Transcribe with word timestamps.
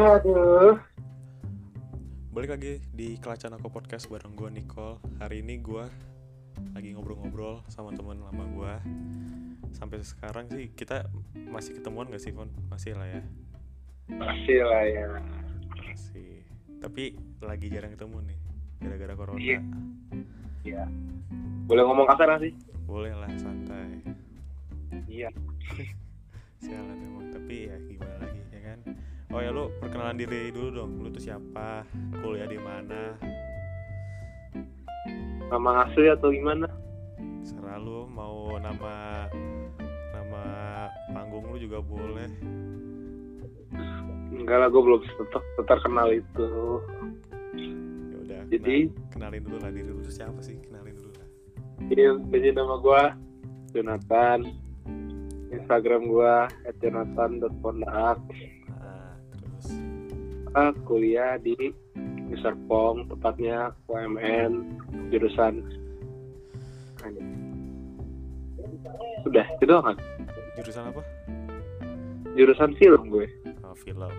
Aduh. 0.00 0.80
Balik 2.32 2.56
lagi 2.56 2.80
di 2.96 3.20
Kelacan 3.20 3.52
Aku 3.60 3.68
Podcast 3.68 4.08
bareng 4.08 4.32
gue 4.32 4.48
Nicole 4.48 4.96
Hari 5.20 5.44
ini 5.44 5.60
gue 5.60 5.84
lagi 6.72 6.96
ngobrol-ngobrol 6.96 7.60
sama 7.68 7.92
temen 7.92 8.16
lama 8.16 8.48
gue 8.48 8.74
Sampai 9.76 10.00
sekarang 10.00 10.48
sih 10.48 10.72
kita 10.72 11.04
masih 11.52 11.76
ketemuan 11.76 12.08
gak 12.08 12.16
sih 12.16 12.32
Fon? 12.32 12.48
Masih 12.72 12.96
lah 12.96 13.12
ya 13.12 13.20
Masih 14.08 14.58
lah 14.64 14.84
ya. 14.88 15.04
Masih 15.68 16.48
Tapi 16.80 17.20
lagi 17.44 17.68
jarang 17.68 17.92
ketemu 17.92 18.24
nih 18.24 18.38
Gara-gara 18.80 19.12
corona 19.20 19.36
Iya. 19.36 19.60
Iya. 20.64 20.84
Boleh 21.68 21.84
ngomong 21.84 22.08
kasar 22.08 22.40
gak 22.40 22.48
sih? 22.48 22.56
Boleh 22.88 23.12
lah 23.12 23.28
santai 23.36 24.00
Iya. 25.04 25.28
Sialan 26.64 27.04
emang 27.04 27.36
Tapi 27.36 27.68
ya 27.68 27.76
gimana 27.84 28.16
lagi 28.24 28.40
Oh 29.30 29.38
ya 29.38 29.54
lu 29.54 29.70
perkenalan 29.78 30.18
diri 30.18 30.50
dulu 30.50 30.68
dong 30.74 30.90
Lu 31.06 31.08
tuh 31.14 31.22
siapa? 31.22 31.86
Kuliah 32.18 32.50
di 32.50 32.58
mana? 32.58 33.14
Nama 35.50 35.86
asli 35.86 36.10
atau 36.10 36.34
gimana? 36.34 36.66
Serah 37.46 37.78
lu 37.78 38.10
mau 38.10 38.58
nama 38.58 39.26
nama 40.14 40.42
panggung 41.10 41.46
lu 41.50 41.58
juga 41.58 41.82
boleh. 41.82 42.30
Enggak 44.30 44.56
lah, 44.62 44.68
gue 44.70 44.82
belum 44.82 45.00
ter 45.02 45.42
terkenal 45.66 46.08
itu. 46.14 46.48
Ya 48.10 48.16
udah. 48.22 48.40
Jadi- 48.46 48.90
kenal- 49.10 49.34
kenalin 49.34 49.42
dulu 49.42 49.56
lah 49.58 49.70
diri 49.74 49.90
lu 49.90 50.02
tuh 50.06 50.14
siapa 50.14 50.38
sih? 50.38 50.54
Kenalin 50.62 50.94
dulu 50.94 51.10
lah. 51.18 51.28
Jadi, 51.90 52.02
jadi 52.30 52.48
nama 52.54 52.74
gue 52.78 53.02
Jonathan. 53.74 54.38
Instagram 55.50 56.02
gue 56.06 56.34
@jonathan.pondak. 56.78 58.18
Kuliah 60.86 61.38
di 61.38 61.54
Serpong, 62.40 63.10
tepatnya 63.10 63.74
UMN 63.90 64.78
jurusan 65.10 65.62
Sudah, 69.20 69.46
itu 69.58 69.64
doang 69.68 69.84
kan? 69.92 69.96
jurusan 70.60 70.84
apa? 70.92 71.02
Jurusan 72.36 72.70
film 72.76 73.02
gue. 73.10 73.26
Oh, 73.64 73.74
film. 73.74 74.12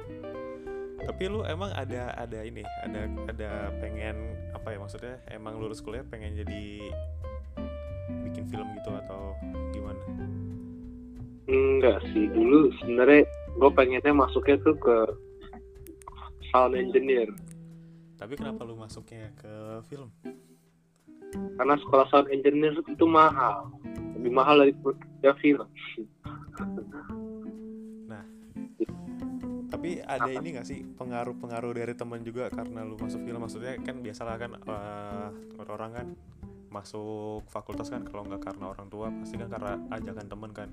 Tapi 1.02 1.24
lu 1.30 1.42
emang 1.46 1.74
ada 1.74 2.14
ada 2.14 2.40
ini, 2.46 2.62
ada 2.86 3.10
ada 3.30 3.50
pengen 3.82 4.38
apa 4.54 4.74
ya 4.74 4.78
maksudnya? 4.78 5.16
Emang 5.34 5.58
lulus 5.58 5.82
kuliah 5.82 6.06
pengen 6.06 6.38
jadi 6.38 6.94
bikin 8.30 8.46
film 8.50 8.68
gitu 8.78 8.92
atau 9.06 9.34
gimana? 9.74 10.02
Enggak 11.50 12.06
sih, 12.14 12.30
dulu 12.30 12.70
sebenarnya 12.82 13.26
gue 13.58 13.72
pengennya 13.74 14.14
masuknya 14.14 14.62
tuh 14.62 14.78
ke 14.78 14.98
sound 16.52 16.76
engineer. 16.76 17.32
Tapi 18.20 18.38
kenapa 18.38 18.62
lu 18.68 18.78
masuknya 18.78 19.34
ke 19.40 19.82
film? 19.90 20.12
Karena 21.58 21.80
sekolah 21.80 22.06
sound 22.12 22.30
engineer 22.30 22.76
itu 22.76 23.06
mahal. 23.08 23.72
Lebih 24.20 24.32
mahal 24.32 24.62
dari 24.62 24.76
ya 25.26 25.34
film. 25.40 25.68
Tapi 29.72 29.98
ada 30.04 30.30
Apa? 30.30 30.38
ini 30.38 30.54
gak 30.54 30.68
sih 30.68 30.86
pengaruh-pengaruh 31.00 31.74
dari 31.74 31.98
teman 31.98 32.22
juga 32.22 32.54
karena 32.54 32.86
lu 32.86 33.02
masuk 33.02 33.24
film 33.26 33.42
maksudnya 33.42 33.80
kan 33.82 34.04
biasalah 34.04 34.36
kan 34.38 34.52
eh, 34.54 35.28
orang-orang 35.58 35.92
kan 35.96 36.08
masuk 36.70 37.42
fakultas 37.50 37.90
kan 37.90 38.06
kalau 38.06 38.24
nggak 38.30 38.46
karena 38.46 38.72
orang 38.72 38.88
tua 38.94 39.10
pasti 39.10 39.42
kan 39.42 39.50
karena 39.50 39.82
ajakan 39.92 40.28
temen 40.30 40.52
kan 40.54 40.70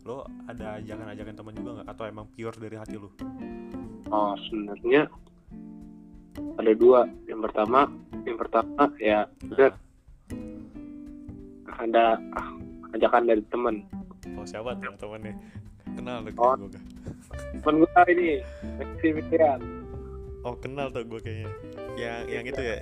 lo 0.00 0.24
ada 0.48 0.80
ajakan-ajakan 0.80 1.34
teman 1.34 1.54
juga 1.54 1.70
nggak 1.76 1.88
atau 1.88 2.04
emang 2.08 2.26
pure 2.32 2.56
dari 2.56 2.76
hati 2.76 2.96
lu 2.96 3.10
Oh, 4.10 4.34
sebenarnya 4.42 5.06
ada 6.58 6.72
dua. 6.74 7.06
Yang 7.30 7.46
pertama, 7.46 7.86
yang 8.26 8.34
pertama 8.34 8.90
ya 8.98 9.22
udah 9.46 9.70
ada 11.78 12.18
ah, 12.34 12.48
ajakan 12.92 13.22
dari 13.24 13.42
teman. 13.48 13.86
oh 14.34 14.42
siapa 14.42 14.74
tuh 14.76 14.90
temennya 14.98 15.34
kenal 15.94 16.26
tuh 16.26 16.34
Oh. 16.36 16.54
gue? 16.58 16.82
Temen 17.62 17.74
gue 17.80 18.02
ini, 18.10 18.30
Maximilian. 18.76 19.60
oh 20.42 20.54
kenal 20.58 20.90
tuh 20.90 21.06
gue 21.06 21.20
kayaknya 21.22 21.50
yang 21.94 22.20
yang 22.26 22.44
itu 22.50 22.60
ya 22.60 22.78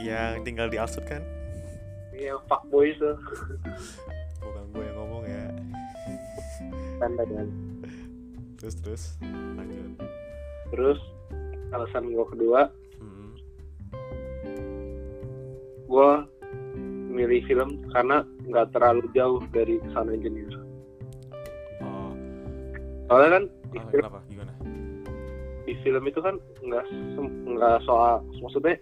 yang 0.00 0.34
tinggal 0.42 0.70
di 0.70 0.78
Alsut 0.78 1.02
kan 1.02 1.22
Yang 2.14 2.38
fuckboy 2.46 2.94
itu. 2.94 3.10
Tanda 6.98 7.24
kan. 7.24 7.48
terus 8.56 8.74
terus 8.80 9.02
lanjut 9.54 10.00
Terus 10.72 10.98
alasan 11.70 12.10
gue 12.10 12.26
kedua, 12.28 12.66
Hmm. 12.98 13.30
gue 15.84 16.10
milih 17.14 17.40
film 17.46 17.78
karena 17.90 18.26
nggak 18.46 18.74
terlalu 18.74 19.06
jauh 19.12 19.38
dari 19.50 19.78
sound 19.92 20.10
engineer. 20.10 20.50
oh 21.78 22.10
Soalnya 23.06 23.30
kan 23.30 23.44
di, 23.70 23.78
ah, 23.78 23.86
film, 23.90 24.02
kenapa 24.02 24.20
gimana 24.26 24.52
di 25.64 25.72
film 25.80 26.02
itu 26.04 26.20
kan 26.20 26.34
nggak 26.60 26.84
nggak 27.46 27.76
soal 27.86 28.18
maksudnya 28.38 28.76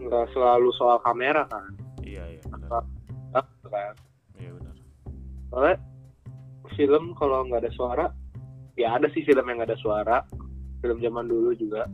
nggak 0.00 0.26
selalu 0.30 0.68
soal 0.74 0.98
kamera 1.02 1.44
kan, 1.46 1.74
iya 2.02 2.24
iya 2.26 2.42
benar 2.46 2.82
kan. 3.70 3.94
iya 4.38 4.50
benar 4.54 4.74
Soalnya 5.50 5.76
film 6.76 7.14
kalau 7.16 7.46
nggak 7.46 7.66
ada 7.66 7.72
suara, 7.74 8.06
ya 8.76 8.96
ada 8.96 9.08
sih 9.12 9.22
film 9.24 9.46
yang 9.46 9.62
nggak 9.62 9.70
ada 9.74 9.80
suara. 9.80 10.18
Film 10.80 10.98
zaman 11.00 11.28
dulu 11.28 11.52
juga 11.56 11.84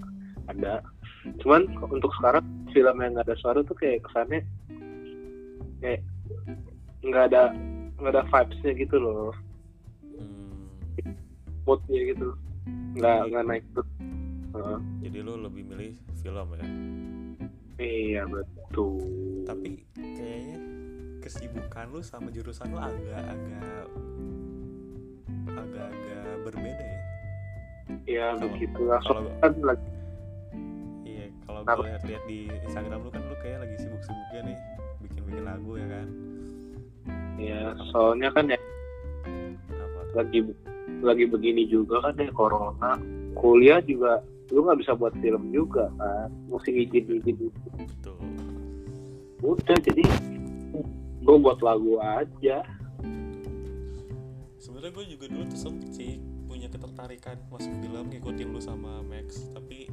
ada. 0.46 0.82
Cuman 1.42 1.66
untuk 1.90 2.14
sekarang 2.18 2.46
film 2.70 2.96
yang 3.02 3.18
nggak 3.18 3.26
ada 3.26 3.38
suara 3.38 3.60
tuh 3.66 3.74
kayak 3.74 4.06
kesannya 4.06 4.46
kayak 5.82 6.00
nggak 7.02 7.24
ada 7.32 7.52
nggak 7.96 8.12
ada 8.12 8.22
vibesnya 8.28 8.72
gitu 8.76 8.96
loh, 9.00 9.32
Hmm. 10.16 10.68
moodnya 11.64 12.00
gitu, 12.12 12.28
nggak 12.96 13.18
nggak 13.32 13.44
naik 13.48 13.64
tuh. 13.72 13.86
Heeh. 14.56 14.78
Jadi 15.04 15.18
lu 15.20 15.34
lebih 15.40 15.62
milih 15.68 15.92
film 16.20 16.48
ya? 16.56 16.66
iya 17.76 18.22
betul. 18.24 19.44
Tapi 19.44 19.84
kayaknya 19.96 20.58
kesibukan 21.20 21.92
lu 21.92 22.00
sama 22.00 22.32
jurusan 22.32 22.72
lu 22.72 22.78
agak-agak 22.80 23.86
agak-agak 25.56 26.24
berbeda 26.42 26.84
ya. 26.84 27.00
ya 28.06 28.26
Kalau- 28.30 28.42
begitu 28.46 28.80
lah. 28.82 29.00
kalau- 29.00 29.24
Soalnya 29.24 29.40
kan 29.40 29.52
lagi 29.64 29.86
Iya, 31.06 31.24
kalau 31.42 31.60
gue 31.62 31.84
lihat-lihat 31.86 32.22
di 32.26 32.38
Instagram 32.62 32.98
lu 33.00 33.10
kan 33.10 33.22
lu 33.24 33.36
kayak 33.38 33.58
lagi 33.62 33.76
sibuk-sibuknya 33.78 34.40
nih 34.44 34.58
bikin-bikin 35.00 35.44
lagu 35.44 35.70
ya 35.74 35.86
kan. 35.88 36.06
ya 37.36 37.60
soalnya 37.90 38.28
kan 38.30 38.44
ya 38.46 38.58
Apa 39.70 40.00
lagi 40.16 40.40
lagi 40.98 41.24
begini 41.26 41.66
juga 41.66 42.00
kan 42.00 42.16
ya 42.16 42.32
corona 42.32 42.96
kuliah 43.34 43.78
juga 43.80 44.20
lu 44.48 44.62
nggak 44.62 44.80
bisa 44.80 44.92
buat 44.94 45.12
film 45.18 45.50
juga 45.50 45.92
kan 45.96 46.32
mesti 46.48 46.70
izin 46.72 47.04
izin 47.12 47.36
Betul. 47.76 48.16
udah 49.42 49.78
jadi 49.82 50.02
gue 51.20 51.36
buat 51.36 51.58
lagu 51.60 51.98
aja 51.98 52.64
Sebenarnya 54.66 54.90
gue 54.92 55.06
juga 55.08 55.24
dulu 55.30 55.44
tuh 55.46 55.60
sempet 55.60 55.90
sih 55.92 56.18
punya 56.44 56.66
ketertarikan 56.66 57.38
masuk 57.48 57.70
film 57.78 58.10
ngikutin 58.10 58.48
lu 58.48 58.58
sama 58.58 58.98
Max, 59.00 59.46
tapi 59.52 59.86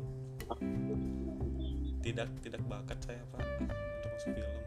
tidak 2.02 2.26
tidak 2.42 2.62
bakat 2.66 2.98
saya 3.00 3.22
pak 3.30 3.46
untuk 3.62 3.78
masuk 4.10 4.32
film. 4.34 4.62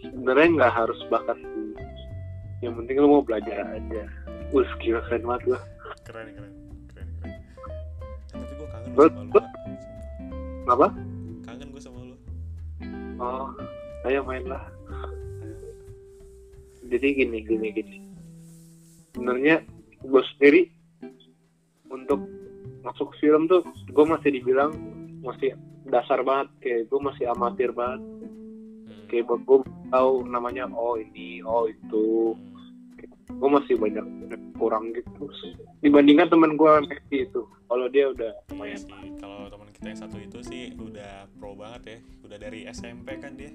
sebenarnya 0.00 0.46
nggak 0.54 0.72
harus 0.74 1.00
bakat 1.06 1.36
sih 1.36 1.66
yang 2.60 2.72
penting 2.74 2.96
lu 2.96 3.08
mau 3.10 3.22
belajar 3.22 3.68
aja 3.68 4.04
Wih, 4.50 4.66
gila 4.78 5.00
keren 5.04 5.22
banget 5.22 5.42
gua. 5.46 5.60
keren 6.02 6.28
keren 6.30 6.52
keren 6.88 7.08
keren 7.14 7.30
Eh, 7.30 7.36
tapi 8.32 8.52
gue 8.52 8.68
kangen 8.68 8.90
Gua- 8.92 9.10
sama 9.10 9.22
lu. 9.22 9.40
Kenapa? 10.62 10.86
kangen 11.42 11.68
gue 11.68 11.82
sama 11.82 11.98
lu 12.02 12.16
Oh, 13.18 13.46
ayo 14.02 14.24
main 14.24 14.44
lah. 14.44 14.64
Jadi 16.90 17.06
gini, 17.14 17.38
gini, 17.46 17.68
gini. 17.70 17.96
Sebenarnya 19.14 19.62
gue 20.00 20.22
sendiri 20.34 20.62
untuk 21.86 22.20
masuk 22.80 23.12
film 23.20 23.44
tuh 23.44 23.60
gue 23.90 24.04
masih 24.06 24.30
dibilang 24.32 24.72
masih 25.20 25.52
dasar 25.84 26.24
banget 26.24 26.48
kayak 26.58 26.88
gue 26.88 27.00
masih 27.00 27.24
amatir 27.28 27.70
banget 27.70 28.00
Hmm. 28.80 29.06
kayak 29.06 29.28
buat 29.28 29.42
gue 29.44 29.58
tahu 29.92 30.24
namanya 30.24 30.64
oh 30.72 30.96
ini 30.96 31.44
oh 31.44 31.68
itu 31.68 32.32
Hmm. 32.32 33.36
gue 33.38 33.50
masih 33.52 33.74
banyak 33.76 34.06
kurang 34.56 34.90
gitu 34.96 35.28
dibandingkan 35.78 36.26
teman 36.26 36.56
gue 36.56 36.72
Messi 36.88 37.28
itu 37.28 37.44
kalau 37.68 37.86
dia 37.86 38.08
udah 38.08 38.32
Iya 38.32 38.50
lumayan 38.56 38.80
kalau 39.20 39.46
teman 39.46 39.68
kita 39.70 39.86
yang 39.92 40.00
satu 40.00 40.16
itu 40.18 40.38
sih 40.42 40.64
udah 40.74 41.28
pro 41.36 41.52
banget 41.52 41.82
ya 41.84 41.98
udah 42.24 42.38
dari 42.40 42.64
SMP 42.66 43.20
kan 43.20 43.36
dia 43.36 43.52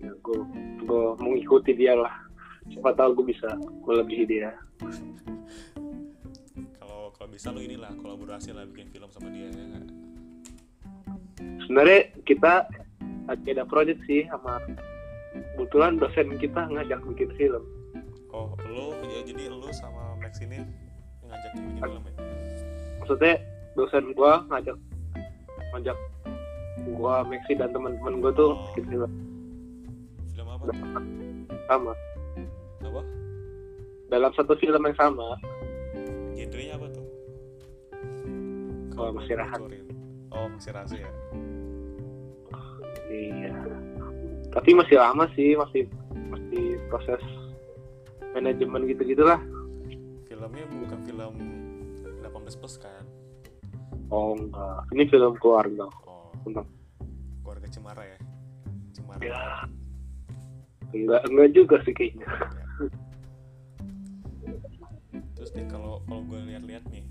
ya, 0.00 0.12
gue 0.12 0.38
gue 0.84 1.04
mengikuti 1.20 1.72
dia 1.76 1.96
lah. 1.96 2.12
Siapa 2.72 2.92
tahu 2.98 3.22
gue 3.22 3.32
bisa 3.34 3.54
melebihi 3.86 4.24
dia. 4.26 4.50
Kalau 7.16 7.32
bisa 7.32 7.48
lu 7.50 7.64
inilah 7.64 7.90
kolaborasi 8.04 8.52
lah 8.52 8.68
bikin 8.68 8.92
film 8.92 9.08
sama 9.08 9.32
dia 9.32 9.48
ya 9.48 9.64
nggak? 9.66 9.88
Sebenarnya 11.66 12.00
kita 12.28 12.68
lagi 13.26 13.48
ada 13.56 13.64
project 13.64 13.98
sih 14.04 14.28
sama 14.28 14.60
kebetulan 15.56 15.98
dosen 15.98 16.36
kita 16.36 16.68
ngajak 16.70 17.00
bikin 17.08 17.32
film. 17.40 17.64
Oh 18.30 18.52
lu 18.68 18.94
ya 19.10 19.24
jadi 19.24 19.48
lu 19.48 19.64
sama 19.72 20.14
Max 20.20 20.44
ini 20.44 20.60
ngajak 21.24 21.50
bikin 21.56 21.74
film 21.82 22.02
ya? 22.04 22.12
Maksudnya 23.00 23.34
dosen 23.74 24.04
gua 24.12 24.44
ngajak 24.52 24.76
ngajak 25.74 25.98
gua 26.94 27.24
Maxi 27.24 27.56
dan 27.56 27.72
teman-teman 27.72 28.20
gua 28.20 28.30
tuh 28.36 28.54
Oh. 28.54 28.70
bikin 28.76 28.84
film 28.92 29.10
tuh? 30.64 30.76
sama. 31.66 31.92
Apa? 32.80 33.02
Dalam 34.06 34.30
satu 34.38 34.54
film 34.56 34.80
yang 34.86 34.96
sama. 34.96 35.34
Genrenya 36.38 36.78
apa 36.78 36.86
tuh? 36.94 37.06
Oh, 38.96 39.10
Kalau 39.10 39.12
masih 39.18 39.34
boleh 39.36 39.42
rahat. 39.44 39.58
oh 40.32 40.46
masih 40.52 40.70
rahasia 40.72 40.98
ya. 41.04 41.12
Iya. 43.06 43.54
Tapi 44.50 44.70
masih 44.72 44.96
lama 44.96 45.28
sih 45.36 45.52
masih 45.54 45.84
masih 46.32 46.80
proses 46.88 47.20
manajemen 48.32 48.88
gitu 48.88 49.04
gitulah 49.04 49.40
filmnya 50.26 50.64
bukan 50.68 50.98
film 51.06 51.32
18 52.24 52.60
plus 52.60 52.76
kan? 52.80 53.04
Oh 54.12 54.36
enggak. 54.36 54.80
Ini 54.94 55.02
film 55.10 55.34
keluarga. 55.40 55.88
Oh. 56.06 56.30
Tentang 56.44 56.66
keluarga 57.42 57.66
Cemara 57.68 58.02
ya? 58.04 58.18
Cemara. 58.94 59.20
Ya 59.22 59.42
enggak 61.02 61.22
enggak 61.26 61.48
juga 61.52 61.76
sih 61.82 61.92
kayaknya. 61.92 62.26
Terus 65.34 65.50
nih 65.52 65.66
kalau 65.68 66.00
kalau 66.04 66.22
gue 66.24 66.40
lihat-lihat 66.46 66.84
nih 66.88 67.04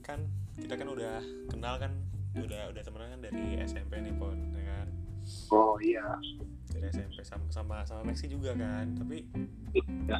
kan 0.00 0.22
kita 0.56 0.74
kan 0.74 0.88
udah 0.88 1.20
kenal 1.48 1.76
kan 1.76 1.92
udah 2.36 2.72
udah 2.72 2.82
temenan 2.84 3.08
kan 3.16 3.20
dari 3.22 3.60
SMP 3.64 4.00
nih 4.00 4.14
pon 4.14 4.36
ya 4.52 4.62
kan? 4.64 4.86
Oh 5.50 5.76
iya. 5.78 6.16
Dari 6.70 6.86
SMP 6.88 7.20
sama 7.22 7.44
sama 7.48 7.76
sama 7.84 8.08
Maxi 8.08 8.26
juga 8.26 8.52
kan 8.52 8.94
tapi 8.94 9.26
Ya. 10.06 10.16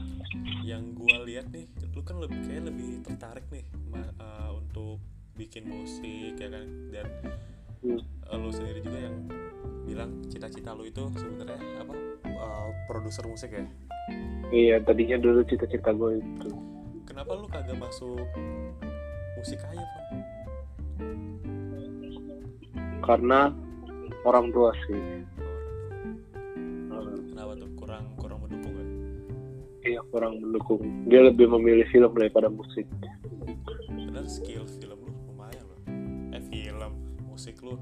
yang 0.66 0.92
gue 0.92 1.16
lihat 1.24 1.48
nih 1.48 1.64
lu 1.94 2.04
kan 2.04 2.20
lebih 2.20 2.36
kayak 2.44 2.68
lebih 2.68 3.00
tertarik 3.00 3.46
nih 3.48 3.64
ma- 3.88 4.12
eh, 4.12 4.50
untuk 4.52 5.00
bikin 5.32 5.64
musik 5.64 6.36
ya 6.36 6.48
kan? 6.50 6.66
Dan 6.92 7.06
Hmm. 7.84 8.00
lu 8.42 8.50
sendiri 8.50 8.80
juga 8.82 8.98
yang 8.98 9.16
bilang 9.86 10.10
cita-cita 10.30 10.74
lu 10.74 10.86
itu 10.88 11.02
sebenarnya 11.14 11.58
apa? 11.82 11.94
Eh, 12.26 12.68
produser 12.90 13.24
musik 13.26 13.50
ya? 13.54 13.64
Iya 14.54 14.76
tadinya 14.82 15.18
dulu 15.18 15.42
cita-cita 15.46 15.90
gue 15.90 16.22
itu. 16.22 16.50
Kenapa 17.06 17.34
lu 17.34 17.46
kagak 17.50 17.78
masuk 17.78 18.22
musik 19.36 19.60
aja 19.62 19.84
pon 19.84 20.26
karena 23.06 23.54
orang 24.26 24.50
tua 24.50 24.74
sih. 24.86 25.02
Kenapa 27.30 27.54
tuh? 27.54 27.70
Kurang 27.78 28.04
kurang 28.18 28.38
mendukung 28.42 28.74
ya? 28.74 28.86
Iya 29.86 30.00
kurang 30.10 30.42
mendukung. 30.42 30.82
Dia 31.06 31.30
lebih 31.30 31.46
memilih 31.54 31.86
film 31.94 32.10
daripada 32.18 32.50
musik. 32.50 32.86
Bener 33.86 34.26
skill 34.26 34.66
film 34.66 34.85
musik 37.36 37.60
lu. 37.60 37.76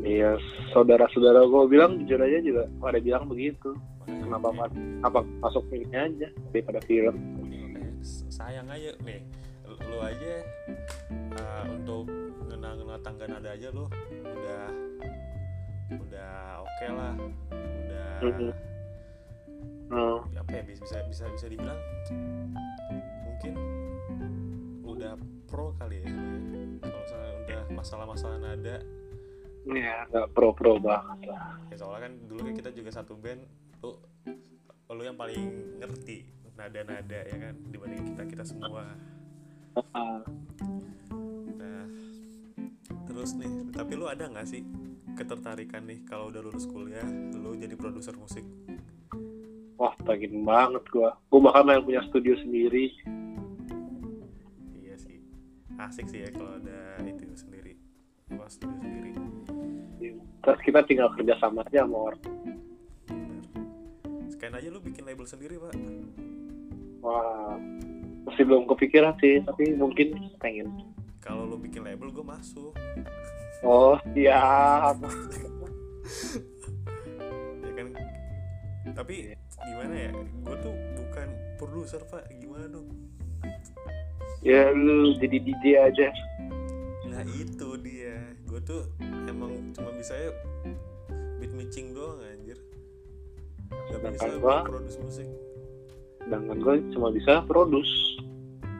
Iya 0.00 0.40
saudara-saudara 0.72 1.44
gue 1.44 1.62
bilang 1.68 2.00
jujur 2.00 2.16
aja 2.16 2.40
juga 2.40 2.64
pada 2.80 2.96
bilang 2.96 3.28
begitu. 3.28 3.76
Makanya 4.00 4.22
kenapa 4.24 4.48
mas 4.56 4.72
apa 5.04 5.20
masuk 5.44 5.68
ini 5.68 5.92
aja 5.92 6.28
daripada 6.50 6.80
film? 6.88 7.14
Sayang 8.32 8.72
aja 8.72 8.96
nih 9.04 9.20
lu- 9.66 10.00
aja 10.00 10.32
uh, 11.36 11.64
untuk 11.74 12.06
ngena-ngena 12.46 12.96
tangga 13.02 13.26
nada 13.26 13.50
aja 13.52 13.68
lu 13.74 13.84
udah 14.22 14.64
udah 15.90 16.34
oke 16.64 16.86
lah 16.88 17.14
udah 17.52 18.10
Mhm. 18.24 18.50
Hmm, 19.86 20.18
apa 20.34 20.50
ya 20.50 20.62
bisa 20.66 20.82
bisa 20.82 20.98
bisa 21.06 21.24
bisa 21.30 21.46
dibilang 21.46 21.78
mungkin 23.22 23.54
udah 24.82 25.14
pro 25.46 25.70
kali 25.78 26.02
ya 26.02 26.10
kalau 26.80 26.98
misalnya 27.06 27.35
masalah-masalah 27.76 28.40
nada. 28.40 28.80
Ya 29.68 30.08
nggak 30.08 30.32
pro-pro 30.32 30.80
banget 30.80 31.28
lah. 31.28 31.60
Ya 31.68 31.76
soalnya 31.76 32.08
kan 32.08 32.12
dulu 32.24 32.40
kita 32.56 32.70
juga 32.72 32.90
satu 32.94 33.14
band 33.18 33.42
lu 33.84 33.92
lu 34.96 35.02
yang 35.04 35.18
paling 35.18 35.76
ngerti 35.82 36.24
nada-nada 36.56 37.20
ya 37.28 37.36
kan 37.36 37.54
dibanding 37.68 38.02
kita 38.14 38.22
kita 38.24 38.44
semua. 38.46 38.96
Ah, 39.92 40.24
Nah, 41.56 41.84
terus 43.04 43.36
nih, 43.36 43.52
tapi 43.76 43.92
lu 43.92 44.08
ada 44.08 44.24
nggak 44.24 44.48
sih 44.48 44.64
ketertarikan 45.12 45.84
nih 45.84 46.00
kalau 46.08 46.32
udah 46.32 46.40
lulus 46.40 46.64
kuliah, 46.64 47.04
lu 47.36 47.52
jadi 47.60 47.76
produser 47.76 48.16
musik? 48.16 48.44
wah 49.76 49.92
pengen 50.08 50.44
banget 50.44 50.82
gue 50.88 51.08
gue 51.08 51.40
bahkan 51.40 51.68
pengen 51.68 51.84
punya 51.84 52.02
studio 52.08 52.34
sendiri. 52.40 52.84
Iya 54.72 54.96
sih, 54.96 55.18
asik 55.76 56.06
sih 56.08 56.24
ya 56.24 56.30
kalau 56.32 56.56
ada 56.60 57.04
itu 57.04 57.24
sendiri, 57.36 57.65
studio 58.26 58.50
sendiri. 58.50 59.14
terus 60.42 60.60
kita 60.66 60.82
tinggal 60.86 61.10
kerja 61.14 61.34
sama 61.38 61.62
aja 61.62 61.86
sama 61.86 62.10
orang. 62.10 62.22
Sekian 64.26 64.54
aja 64.54 64.68
lu 64.70 64.82
bikin 64.82 65.06
label 65.06 65.26
sendiri 65.26 65.62
pak. 65.62 65.74
wah 67.06 67.54
masih 68.26 68.42
belum 68.42 68.66
kepikiran 68.66 69.14
sih 69.22 69.38
tapi 69.46 69.78
mungkin 69.78 70.18
pengen 70.42 70.66
Kalau 71.22 71.42
lu 71.42 71.58
bikin 71.58 71.82
label, 71.82 72.10
gue 72.10 72.22
masuk. 72.22 72.74
oh 73.66 73.98
siap 74.14 74.98
Ya 77.62 77.72
kan? 77.74 77.86
Tapi 78.94 79.34
gimana 79.58 79.94
ya? 79.94 80.10
Gue 80.14 80.56
tuh 80.62 80.74
bukan 80.98 81.28
produser 81.58 82.02
pak. 82.06 82.26
Gimana 82.42 82.66
dong? 82.70 82.86
ya 84.46 84.70
lu 84.70 85.18
jadi 85.18 85.42
DJ 85.42 85.64
aja 85.90 86.06
Nah 87.10 87.24
itu 87.32 87.55
dia, 87.78 88.16
gue 88.42 88.60
tuh 88.60 88.82
emang 89.24 89.52
cuma 89.70 89.90
bisa 89.92 90.12
ya 90.12 90.30
beat 91.36 91.52
matching 91.52 91.92
doang 91.92 92.20
anjir. 92.22 92.58
Gak 93.86 93.88
Sedangkan 93.92 94.12
bisa 94.12 94.28
gua- 94.38 94.60
gue 94.60 94.70
produce 94.70 94.98
musik. 94.98 95.28
sedangkan 96.18 96.56
gue 96.58 96.74
cuma 96.90 97.08
bisa 97.08 97.32
produce 97.40 97.94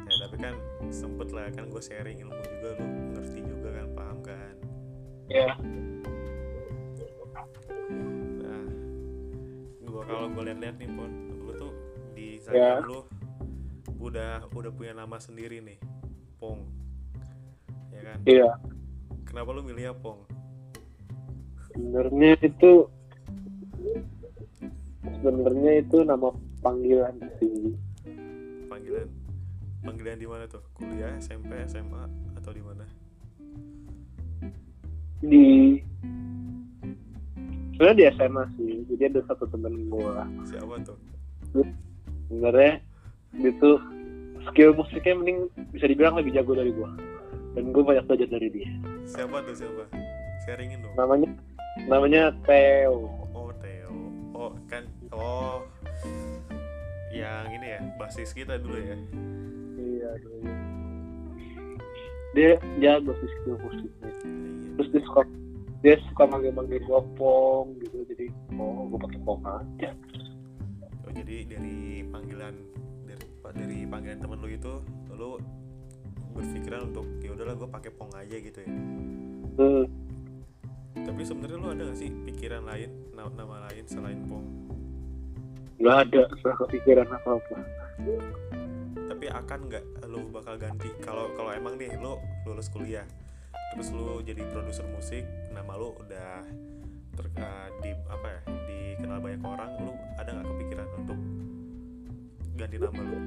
Ya 0.05 0.15
tapi 0.21 0.37
kan 0.37 0.55
sempet 0.89 1.29
lah 1.31 1.47
kan 1.49 1.65
gue 1.65 1.79
sharing 1.79 2.19
ilmu 2.21 2.35
juga 2.35 2.69
lu 2.75 2.87
ngerti 3.13 3.41
juga 3.41 3.69
kan 3.73 3.87
paham 3.93 4.19
kan. 4.21 4.55
ya 5.29 5.51
Nah, 8.39 8.67
gue 9.81 10.03
kalau 10.03 10.27
gue 10.29 10.43
lihat-lihat 10.45 10.77
nih 10.77 10.91
pon, 10.91 11.11
lu 11.39 11.53
tuh 11.55 11.73
di 12.13 12.27
Ya. 12.27 12.37
Instagram 12.37 12.79
lu 12.85 12.99
udah 13.99 14.33
udah 14.51 14.71
punya 14.71 14.93
nama 14.95 15.17
sendiri 15.17 15.59
nih, 15.61 15.79
Pong. 16.37 16.67
Ya 17.89 18.01
kan? 18.05 18.19
iya 18.25 18.49
Kenapa 19.27 19.49
lu 19.53 19.63
milih 19.67 19.93
Pong? 20.01 20.23
sebenarnya 21.77 22.41
itu 22.41 22.89
sebenarnya 25.05 25.73
itu 25.85 25.97
nama 26.09 26.33
panggilan 26.65 27.15
sih 27.37 27.77
Panggilan 28.67 29.09
panggilan 29.85 30.19
di 30.19 30.27
mana 30.27 30.45
tuh? 30.51 30.65
Kuliah, 30.75 31.15
SMP, 31.21 31.53
SMA 31.69 32.03
atau 32.41 32.51
di 32.51 32.65
mana? 32.65 32.85
di 35.17 35.81
sebenarnya 37.73 37.97
di 37.97 38.05
SMA 38.21 38.45
sih 38.61 38.73
jadi 38.93 39.03
ada 39.13 39.21
satu 39.33 39.49
temen 39.49 39.89
gue 39.89 40.13
Siapa 40.45 40.77
tuh? 40.85 40.99
sebenarnya 42.29 42.85
itu 43.41 43.71
skill 44.53 44.77
musiknya 44.77 45.17
mending 45.19 45.39
bisa 45.73 45.89
dibilang 45.89 46.21
lebih 46.21 46.37
jago 46.37 46.53
dari 46.57 46.69
gue 46.69 46.91
dan 47.57 47.65
gue 47.73 47.83
banyak 47.85 48.05
belajar 48.05 48.29
dari 48.29 48.49
dia 48.53 48.71
Siapa 49.07 49.37
tuh 49.43 49.55
siapa? 49.55 49.85
Sharingin 50.45 50.83
dong. 50.83 50.95
namanya 50.95 51.31
namanya 51.87 52.23
Theo 52.45 53.07
Oh 53.31 53.51
Theo. 53.63 53.93
Oh 54.35 54.53
kan. 54.67 54.85
Oh. 55.11 55.63
Yang 57.09 57.47
ini 57.57 57.67
ya, 57.73 57.81
basis 57.97 58.31
kita 58.31 58.61
dulu 58.61 58.77
ya. 58.77 58.97
iya 59.77 60.11
dulu 60.21 60.39
dia 62.37 62.61
jago 62.77 63.17
sih 63.17 63.29
skill 63.33 63.57
musiknya 63.57 63.89
Iya. 63.97 64.13
terus 64.77 64.89
dia 64.93 65.03
suka 65.09 65.23
dia 65.81 65.95
suka 66.13 66.23
manggil 66.29 66.53
manggil 66.53 66.81
gue 66.85 67.01
pong 67.17 67.81
gitu 67.81 68.05
jadi 68.13 68.29
oh 68.61 68.85
gue 68.93 68.99
pakai 69.01 69.21
pong 69.25 69.41
aja 69.41 69.91
Oh 71.01 71.13
jadi 71.17 71.37
dari 71.49 72.05
panggilan 72.13 72.53
dari 73.09 73.25
dari 73.57 73.79
panggilan 73.89 74.19
temen 74.21 74.37
lu 74.37 74.49
itu 74.53 74.75
lu 75.17 75.41
berpikiran 76.37 76.81
untuk 76.93 77.07
ya 77.25 77.31
udahlah 77.33 77.55
gue 77.57 77.69
pakai 77.69 77.91
pong 77.91 78.13
aja 78.15 78.37
gitu 78.37 78.59
ya. 78.61 78.71
hmm. 79.57 79.85
Tapi 80.97 81.23
sebenarnya 81.23 81.59
lu 81.61 81.69
ada 81.71 81.83
gak 81.93 81.99
sih 82.01 82.09
pikiran 82.09 82.65
lain 82.65 82.91
nama, 83.13 83.31
nama 83.33 83.57
lain 83.69 83.85
selain 83.85 84.21
pong? 84.27 84.67
nggak 85.77 85.97
ada 86.09 86.23
nggak 86.41 86.57
kepikiran 86.65 87.09
apa 87.13 87.31
apa 87.37 87.57
Tapi 89.07 89.27
akan 89.29 89.61
nggak 89.69 89.85
lu 90.09 90.25
bakal 90.33 90.57
ganti 90.57 90.89
kalau 91.05 91.29
kalau 91.37 91.53
emang 91.53 91.77
nih 91.77 91.93
lu 92.01 92.17
lulus 92.49 92.73
kuliah 92.73 93.05
terus 93.77 93.93
lu 93.93 94.25
jadi 94.25 94.41
produser 94.49 94.89
musik 94.89 95.25
nama 95.53 95.77
lu 95.77 95.93
udah 96.01 96.41
ter, 97.17 97.27
eh, 97.37 97.69
di 97.85 97.91
apa 98.09 98.27
ya 98.29 98.41
dikenal 98.69 99.19
banyak 99.21 99.43
orang 99.45 99.71
lu 99.85 99.93
ada 100.17 100.31
nggak 100.33 100.47
kepikiran 100.49 100.89
untuk 100.97 101.19
ganti 102.57 102.77
nama 102.81 103.01
lu 103.05 103.19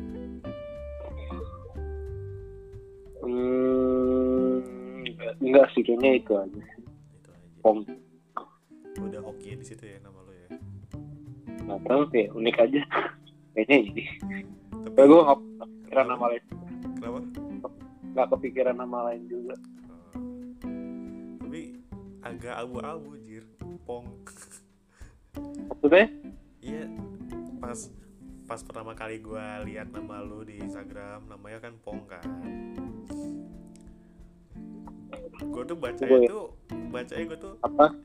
Hmm, 3.30 5.06
enggak 5.40 5.68
sih 5.72 5.86
kayaknya 5.86 6.18
itu 6.18 6.34
aja. 6.34 6.62
itu 7.14 7.30
aja 7.30 7.48
Pong. 7.62 7.86
udah 9.00 9.22
hoki 9.22 9.54
di 9.54 9.64
situ 9.64 9.86
ya 9.86 10.02
nama 10.02 10.20
lu 10.20 10.34
ya 10.34 10.50
Nggak 11.62 11.80
tahu 11.86 12.02
kayak 12.10 12.30
unik 12.34 12.56
aja. 12.58 12.82
Kayaknya 13.54 13.78
ini. 13.86 14.04
tapi 14.72 14.90
Tapi 14.90 15.06
gue 15.06 15.22
nggak 15.22 15.38
kepikiran 15.60 16.06
nama 16.08 16.26
lain. 16.28 16.44
kenapa 16.98 17.20
Nggak 18.10 18.28
kepikiran 18.34 18.76
nama 18.76 18.98
lain 19.06 19.24
juga. 19.26 19.56
Oh. 19.86 20.18
tapi 21.40 21.62
agak 22.22 22.56
abu-abu 22.58 23.14
jir 23.20 23.46
pong 23.84 24.06
Maksudnya? 25.70 26.10
iya 26.60 26.86
pas 27.58 27.80
pas 28.44 28.60
pertama 28.60 28.92
kali 28.92 29.18
gua 29.18 29.62
lihat 29.62 29.88
nama 29.88 30.20
lu 30.20 30.42
di 30.42 30.58
Instagram 30.58 31.26
namanya 31.26 31.60
kan 31.62 31.74
pong 31.80 32.04
kan 32.04 32.26
gue 35.40 35.64
tuh 35.64 35.78
baca 35.80 36.04
ya. 36.04 36.20
itu 36.20 36.40
bacanya 36.92 37.24
gue 37.32 37.40
tuh 37.40 37.54
Apa? 37.64 37.96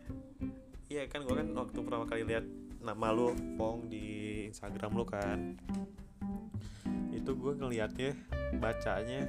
iya 0.87 1.03
kan 1.11 1.27
gue 1.27 1.35
kan 1.35 1.49
waktu 1.59 1.79
pertama 1.83 2.05
kali 2.07 2.23
lihat 2.23 2.47
nama 2.85 3.11
lu 3.11 3.33
pong 3.57 3.89
di 3.89 4.45
Instagram 4.53 4.93
lu 4.93 5.05
kan. 5.09 5.57
Itu 7.11 7.33
gue 7.33 7.53
ngelihatnya 7.57 8.13
bacanya 8.61 9.25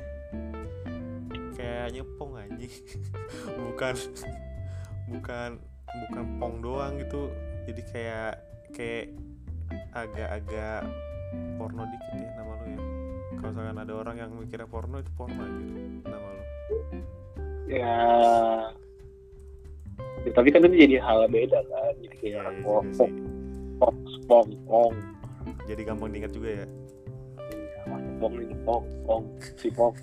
kayaknya 1.55 2.03
pong 2.19 2.35
anjing. 2.35 2.69
Bukan 3.71 3.95
bukan 5.07 5.49
bukan 5.87 6.25
pong 6.37 6.55
doang 6.59 6.99
gitu. 6.99 7.31
Jadi 7.65 7.81
kayak 7.87 8.33
kayak 8.75 9.15
agak-agak 9.95 10.83
porno 11.55 11.87
dikit 11.87 12.13
ya 12.19 12.29
nama 12.35 12.53
lu 12.59 12.67
ya. 12.75 12.79
Kalau 13.39 13.49
misalkan 13.55 13.77
ada 13.79 13.93
orang 13.95 14.15
yang 14.19 14.31
mikirnya 14.35 14.67
porno 14.67 14.99
itu 14.99 15.11
porno 15.15 15.39
aja 15.39 15.63
nama 16.03 16.27
lu 16.35 16.43
Ya. 17.65 17.97
ya 20.25 20.31
tapi 20.33 20.53
kan 20.53 20.61
itu 20.65 20.77
jadi 20.89 20.97
hal 21.01 21.25
beda 21.29 21.59
kan. 21.65 21.93
Jadi 22.01 22.15
kayak 22.21 22.45
iya 22.45 22.61
pong, 22.61 22.87
pong, 24.29 24.49
pong, 24.65 24.93
jadi 25.65 25.81
gampang 25.85 26.09
diingat 26.13 26.31
juga 26.33 26.49
ya 26.63 26.65
Iya, 27.45 27.81
Pong 28.17 28.33
ini 28.39 28.55
pong, 28.63 28.85
pong, 29.05 29.23
si 29.59 29.67
pong. 29.69 29.93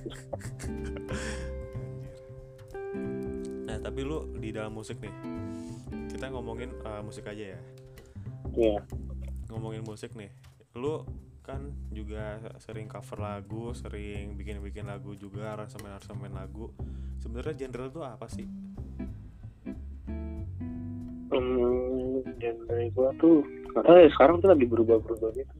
nah 3.67 3.77
tapi 3.81 4.01
lu 4.05 4.29
di 4.37 4.53
dalam 4.53 4.77
musik 4.77 5.01
nih 5.01 5.15
kita 6.13 6.29
ngomongin 6.29 6.71
uh, 6.85 7.01
musik 7.03 7.25
aja 7.27 7.57
ya 7.57 7.61
Iya. 8.53 8.79
ngomongin 9.49 9.83
musik 9.87 10.13
nih 10.13 10.29
lu 10.77 11.03
kan 11.43 11.75
juga 11.91 12.39
sering 12.63 12.87
cover 12.87 13.19
lagu 13.19 13.75
sering 13.75 14.39
bikin-bikin 14.39 14.87
lagu 14.87 15.19
juga 15.19 15.59
aransemen-aransemen 15.59 16.31
lagu. 16.31 16.71
Sebenarnya 17.19 17.67
genre 17.67 17.91
itu 17.91 18.01
apa 18.03 18.27
sih? 18.31 18.47
Hmm, 21.35 22.23
genre 22.39 22.79
gua 22.95 23.11
tuh 23.19 23.43
tahu 23.75 23.99
ya 23.99 24.09
sekarang 24.15 24.39
tuh 24.39 24.55
lagi 24.55 24.67
berubah-berubah 24.71 25.31
gitu. 25.35 25.57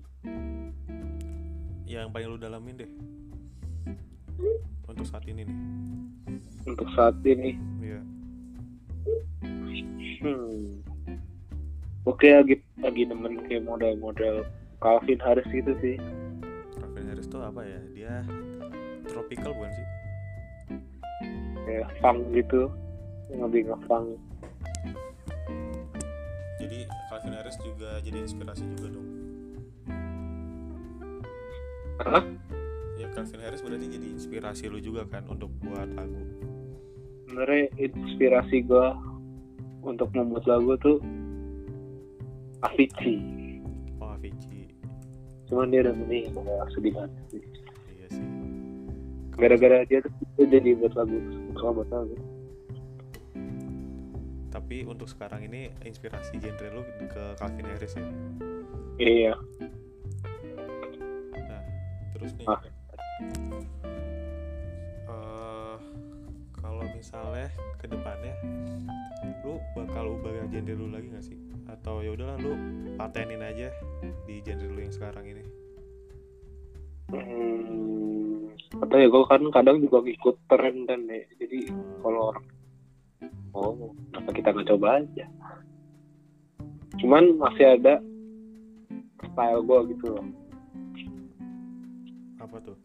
yang 1.93 2.09
paling 2.09 2.25
lu 2.25 2.41
dalamin 2.41 2.81
deh. 2.81 2.91
Untuk 4.89 5.05
saat 5.05 5.29
ini 5.29 5.45
nih. 5.45 5.59
Untuk 6.65 6.89
saat 6.97 7.17
ini, 7.27 7.53
Iya. 7.85 8.01
Hmm, 10.23 10.81
oke 12.09 12.29
lagi 12.29 12.55
lagi 12.81 13.03
demen 13.05 13.45
kayak 13.45 13.67
model-model 13.67 14.47
Calvin 14.83 15.21
Harris 15.23 15.47
gitu 15.49 15.73
sih. 15.79 15.97
Calvin 16.77 17.07
Harris 17.07 17.31
tuh 17.31 17.39
apa 17.39 17.63
ya 17.63 17.81
dia 17.95 18.15
tropical 19.07 19.55
bukan 19.55 19.71
sih 19.71 19.87
Kayak 21.63 21.89
funk 22.03 22.19
gitu, 22.35 22.67
lebih 23.31 23.71
nge-funk. 23.71 24.19
jadi 26.59 26.79
Calvin 27.11 27.35
Harris 27.35 27.59
juga 27.63 27.99
jadi 28.03 28.19
inspirasi 28.23 28.63
juga 28.71 28.87
dong 28.91 29.09
Hah? 32.03 32.25
ya 32.99 33.07
Calvin 33.15 33.43
Harris 33.43 33.63
berarti 33.63 33.87
jadi 33.87 34.07
inspirasi 34.15 34.71
lu 34.71 34.79
juga 34.79 35.07
kan 35.07 35.27
untuk 35.27 35.51
buat 35.63 35.87
lagu 35.95 36.23
Sebenarnya 37.27 37.67
inspirasi 37.79 38.63
gua 38.63 38.95
untuk 39.83 40.13
membuat 40.15 40.47
lagu 40.47 40.79
tuh 40.79 40.99
Avicii. 42.63 43.42
Cuman 45.53 45.69
dia 45.69 45.85
udah 45.85 45.93
meninggal 45.93 46.65
sedih 46.73 46.97
banget 46.97 47.13
sih. 47.29 47.43
iya 47.93 48.07
sih 48.09 48.25
Gara-gara 49.37 49.85
dia 49.85 50.01
tuh 50.01 50.13
jadi 50.41 50.73
buat 50.75 50.97
lagu, 50.97 51.17
suka 51.53 51.69
buat 51.75 51.91
lagu. 51.93 52.17
tapi 54.49 54.85
untuk 54.85 55.05
sekarang 55.05 55.45
ini 55.45 55.69
inspirasi 55.81 56.37
genre 56.37 56.69
lu 56.71 56.81
ke 57.09 57.37
Calvin 57.37 57.65
Harris 57.67 57.93
ya 57.93 58.05
Iya. 58.99 59.33
nah 61.35 61.61
terus 62.13 62.33
nih 62.37 62.47
Ah. 62.47 62.61
Misalnya 67.03 67.51
ke 67.83 67.91
depannya 67.91 68.31
lu 69.43 69.59
bakal 69.75 70.15
ubah 70.15 70.47
genre 70.47 70.71
lu 70.71 70.87
lagi 70.87 71.11
gak 71.11 71.27
sih 71.27 71.35
atau 71.67 71.99
ya 71.99 72.15
udahlah 72.15 72.39
lu 72.39 72.55
patenin 72.95 73.43
aja 73.43 73.75
di 74.23 74.39
genre 74.39 74.71
lu 74.71 74.81
yang 74.81 74.95
sekarang 74.95 75.27
ini 75.27 75.43
Hmm, 77.13 78.49
atau 78.81 78.97
ya 78.97 79.05
gue 79.05 79.25
kan 79.29 79.45
kadang 79.53 79.85
juga 79.85 80.01
ngikut 80.01 80.33
tren 80.49 80.89
kan 80.89 81.05
ya. 81.05 81.21
Jadi 81.37 81.69
kalau 82.01 82.33
orang 82.33 82.47
oh 83.53 83.93
kenapa 84.09 84.31
kita 84.33 84.49
nggak 84.49 84.69
coba 84.73 84.89
aja? 84.97 85.27
Cuman 86.97 87.37
masih 87.37 87.77
ada 87.77 88.01
style 89.21 89.61
gue 89.61 89.79
gitu 89.93 90.07
loh. 90.09 90.25
apa 92.41 92.57
tuh 92.65 92.77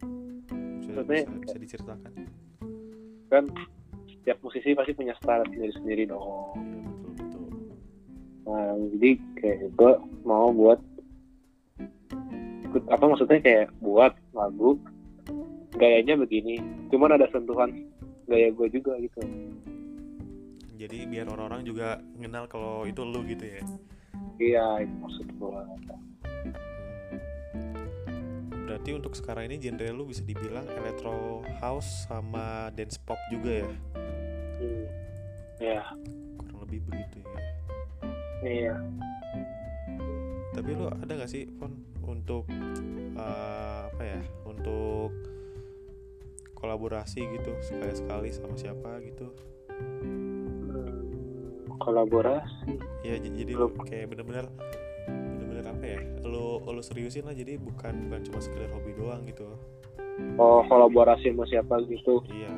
bisa, 0.84 0.92
Maksudnya- 0.92 1.24
bisa, 1.24 1.40
bisa 1.40 1.56
diceritakan 1.56 2.12
Kan 3.26 3.44
setiap 4.20 4.38
musisi 4.42 4.76
pasti 4.76 4.92
punya 4.94 5.14
style 5.18 5.46
sendiri 5.48 5.72
sendiri 5.78 6.02
dong. 6.08 6.54
iya 6.58 6.88
betul 6.88 7.12
betul 7.16 7.46
Nah, 8.48 8.72
jadi 8.96 9.10
kayak 9.36 9.58
gue 9.76 9.92
mau 10.24 10.48
buat 10.52 10.80
apa 12.88 13.04
maksudnya 13.04 13.40
kayak 13.44 13.68
buat 13.80 14.12
lagu 14.32 14.80
gayanya 15.76 16.16
begini. 16.16 16.56
Cuman 16.88 17.16
ada 17.16 17.28
sentuhan 17.28 17.72
gaya 18.28 18.52
gue 18.52 18.68
juga 18.68 18.96
gitu. 19.00 19.20
jadi 20.78 21.10
biar 21.10 21.26
orang-orang 21.26 21.66
juga 21.66 21.98
kenal 22.22 22.46
kalau 22.46 22.86
itu 22.86 23.02
lu 23.02 23.26
gitu 23.26 23.42
ya 23.42 23.62
Iya, 24.38 24.86
itu 24.86 24.94
maksud 25.02 25.26
gue. 25.34 25.60
Berarti 28.68 28.90
untuk 28.92 29.16
sekarang 29.16 29.48
ini 29.48 29.56
genre 29.58 29.88
lu 29.90 30.04
bisa 30.04 30.20
dibilang 30.20 30.68
electro 30.68 31.40
house 31.58 32.04
sama 32.04 32.68
dance 32.70 33.00
pop 33.00 33.16
juga 33.32 33.64
ya 33.64 33.70
Hmm. 34.58 34.84
Ya, 35.58 35.82
kurang 36.36 36.66
lebih 36.66 36.82
begitu 36.84 37.22
ya 37.22 37.38
iya. 38.42 38.74
tapi 40.50 40.74
lu 40.74 40.90
ada 40.90 41.14
gak 41.14 41.30
sih 41.30 41.46
Fon 41.56 41.78
untuk 42.02 42.42
eh, 43.14 43.80
apa 43.86 44.02
ya 44.02 44.18
untuk 44.42 45.14
kolaborasi 46.52 47.22
gitu 47.38 47.54
sekali 47.60 47.94
sekali 47.94 48.28
sama 48.30 48.54
siapa 48.54 48.98
gitu 49.00 49.30
Hmm, 49.78 50.98
kolaborasi. 51.78 52.82
ya 53.02 53.14
jadi 53.14 53.52
lu 53.54 53.70
kayak 53.78 54.10
bener-bener 54.10 54.50
lu 56.28 56.60
lu 56.60 56.82
seriusin 56.84 57.24
lah 57.24 57.32
jadi 57.32 57.56
bukan 57.56 58.12
bukan 58.12 58.20
cuma 58.28 58.38
sekedar 58.44 58.68
hobi 58.76 58.92
doang 58.94 59.24
gitu. 59.24 59.48
Oh, 60.36 60.66
kolaborasi 60.66 61.30
sama 61.30 61.46
siapa 61.46 61.80
gitu. 61.86 62.20
iya. 62.34 62.52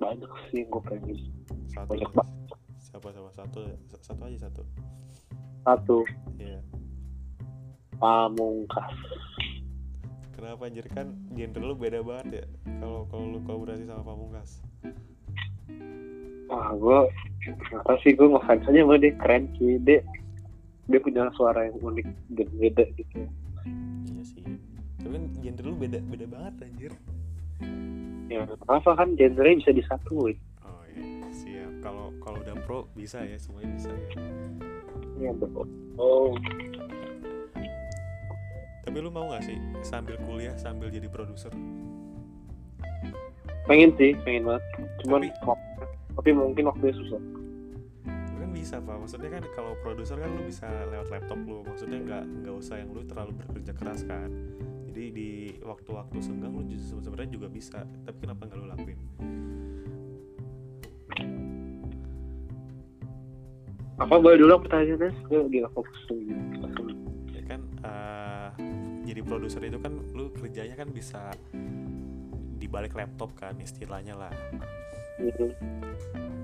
Banyak 0.00 0.32
sih 0.50 0.66
gue 0.66 0.82
pengen. 0.84 1.18
satu. 1.70 1.94
Banyak 1.94 2.10
banget. 2.12 2.36
siapa 2.82 3.06
siapa? 3.08 3.30
Satu 3.32 3.60
satu 4.02 4.20
aja 4.26 4.38
satu. 4.48 4.62
Satu, 5.62 5.98
iya. 6.42 6.58
Pamungkas. 8.02 8.92
kenapa 10.34 10.66
anjir? 10.66 10.84
Kan 10.90 11.14
genre 11.38 11.62
lu 11.62 11.78
beda 11.78 12.02
banget 12.02 12.42
ya 12.42 12.44
kalau 12.82 13.06
kalau 13.06 13.24
lu 13.30 13.38
kolaborasi 13.46 13.86
sama 13.86 14.02
Pamungkas. 14.02 14.58
Wah, 16.50 16.76
gue 16.76 16.98
tahu 17.88 17.96
sih 18.04 18.12
gue 18.12 18.28
ngefans 18.28 18.66
aja 18.68 18.80
sama 18.82 19.00
dia. 19.00 19.16
Keren 19.16 19.44
sih 19.56 19.80
dia 19.80 20.02
dia 20.90 20.98
punya 20.98 21.30
suara 21.38 21.70
yang 21.70 21.78
unik 21.78 22.06
dan 22.34 22.48
beda 22.58 22.84
gitu. 22.98 23.18
iya 24.08 24.22
sih. 24.26 24.42
Tapi 24.98 25.16
genre 25.38 25.62
lu 25.70 25.76
beda 25.78 25.98
beda 26.02 26.26
banget 26.26 26.54
anjir. 26.66 26.92
Ya 28.26 28.42
apa 28.48 28.90
kan 28.96 29.14
genre 29.14 29.50
bisa 29.54 29.70
disatuin. 29.70 30.36
Oh 30.66 30.82
iya. 30.90 31.26
Siap. 31.30 31.72
Kalau 31.86 32.10
kalau 32.22 32.38
udah 32.42 32.56
pro 32.66 32.90
bisa 32.98 33.22
ya 33.22 33.38
semuanya 33.38 33.78
bisa 33.78 33.90
ya. 33.94 34.08
Ya 35.22 35.30
betul. 35.36 35.66
Oh. 36.00 36.34
Tapi 38.82 38.98
lu 38.98 39.08
mau 39.14 39.30
gak 39.30 39.46
sih 39.46 39.56
sambil 39.86 40.18
kuliah 40.26 40.52
sambil 40.58 40.90
jadi 40.90 41.06
produser? 41.06 41.54
Pengen 43.70 43.94
sih 43.94 44.18
pengen 44.26 44.50
banget. 44.50 44.64
Cuman 45.06 45.30
Tapi- 45.30 45.62
tapi 46.12 46.30
mungkin 46.36 46.68
waktunya 46.68 46.92
susah 46.98 47.22
bisa 48.62 48.78
pak. 48.78 48.94
Maksudnya 48.94 49.30
kan 49.34 49.44
kalau 49.58 49.74
produser 49.82 50.14
kan 50.22 50.30
lu 50.30 50.46
bisa 50.46 50.70
lewat 50.86 51.10
laptop 51.10 51.38
lu. 51.42 51.66
Maksudnya 51.66 51.98
nggak 51.98 52.24
nggak 52.46 52.54
usah 52.54 52.78
yang 52.78 52.94
lu 52.94 53.02
terlalu 53.02 53.34
bekerja 53.34 53.72
keras 53.74 54.06
kan? 54.06 54.30
Jadi 54.86 55.04
di 55.10 55.30
waktu-waktu 55.66 56.22
senggang 56.22 56.54
lu 56.54 56.62
sebenarnya 56.78 57.34
juga 57.34 57.50
bisa. 57.50 57.82
Tapi 57.82 58.16
kenapa 58.22 58.46
nggak 58.46 58.58
lu 58.62 58.66
lakuin? 58.70 58.98
Apa 63.98 64.14
boleh 64.18 64.38
dulu 64.38 64.62
pertanyaannya 64.66 65.10
gue 65.26 65.38
lagi 65.46 65.58
fokus 65.74 66.00
dulu 66.10 66.34
ya 67.30 67.42
kan 67.46 67.60
eh, 67.86 68.50
jadi 69.06 69.20
produser 69.22 69.62
itu 69.62 69.78
kan 69.78 69.94
lu 70.10 70.26
kerjanya 70.34 70.74
kan 70.74 70.90
bisa 70.90 71.30
di 72.58 72.66
balik 72.66 72.98
laptop 72.98 73.30
kan 73.38 73.54
istilahnya 73.62 74.18
lah. 74.18 74.34
Gitu 75.22 75.54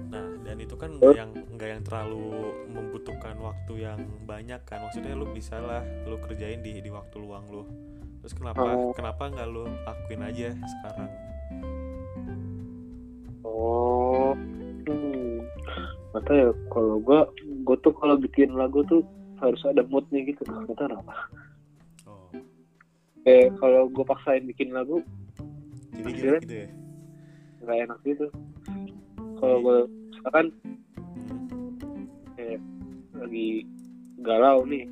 nah 0.08 0.37
dan 0.48 0.56
itu 0.64 0.80
kan 0.80 0.96
nggak 0.96 1.12
yang 1.12 1.30
nggak 1.52 1.68
yang 1.76 1.82
terlalu 1.84 2.56
membutuhkan 2.72 3.36
waktu 3.36 3.84
yang 3.84 4.00
banyak 4.24 4.64
kan. 4.64 4.80
Maksudnya 4.88 5.12
lu 5.12 5.28
bisa 5.28 5.60
lah 5.60 5.84
lu 6.08 6.16
kerjain 6.24 6.64
di 6.64 6.80
di 6.80 6.88
waktu 6.88 7.20
luang 7.20 7.44
lu. 7.52 7.68
Terus 8.24 8.32
kenapa? 8.32 8.64
Oh. 8.64 8.96
kenapa 8.96 9.28
nggak 9.28 9.48
lu 9.52 9.68
lakuin 9.84 10.24
aja 10.24 10.56
sekarang? 10.56 11.10
Oh 13.44 14.32
hmm. 14.88 15.44
Gak 16.16 16.22
tau 16.24 16.36
ya 16.40 16.50
kalau 16.72 16.96
gue 16.96 17.20
gue 17.68 17.76
tuh 17.84 17.92
kalau 18.00 18.16
bikin 18.16 18.56
lagu 18.56 18.80
tuh 18.88 19.04
harus 19.44 19.60
ada 19.68 19.84
moodnya 19.84 20.24
gitu 20.24 20.48
tahu 20.48 20.72
kenapa. 20.72 21.12
Oh. 22.08 22.32
Kayak 23.20 23.52
kalau 23.60 23.92
gue 23.92 24.04
paksain 24.08 24.48
bikin 24.48 24.72
lagu 24.72 25.04
jadi 25.92 26.10
gitu, 26.16 26.28
gitu 26.40 26.56
ya? 26.56 26.68
nggak 27.60 27.78
enak 27.84 27.98
gitu. 28.08 28.26
Kalau 29.38 29.56
gue 29.60 29.78
misalkan 30.28 30.52
kayak 32.36 32.60
lagi 33.16 33.64
galau 34.20 34.60
nih. 34.68 34.84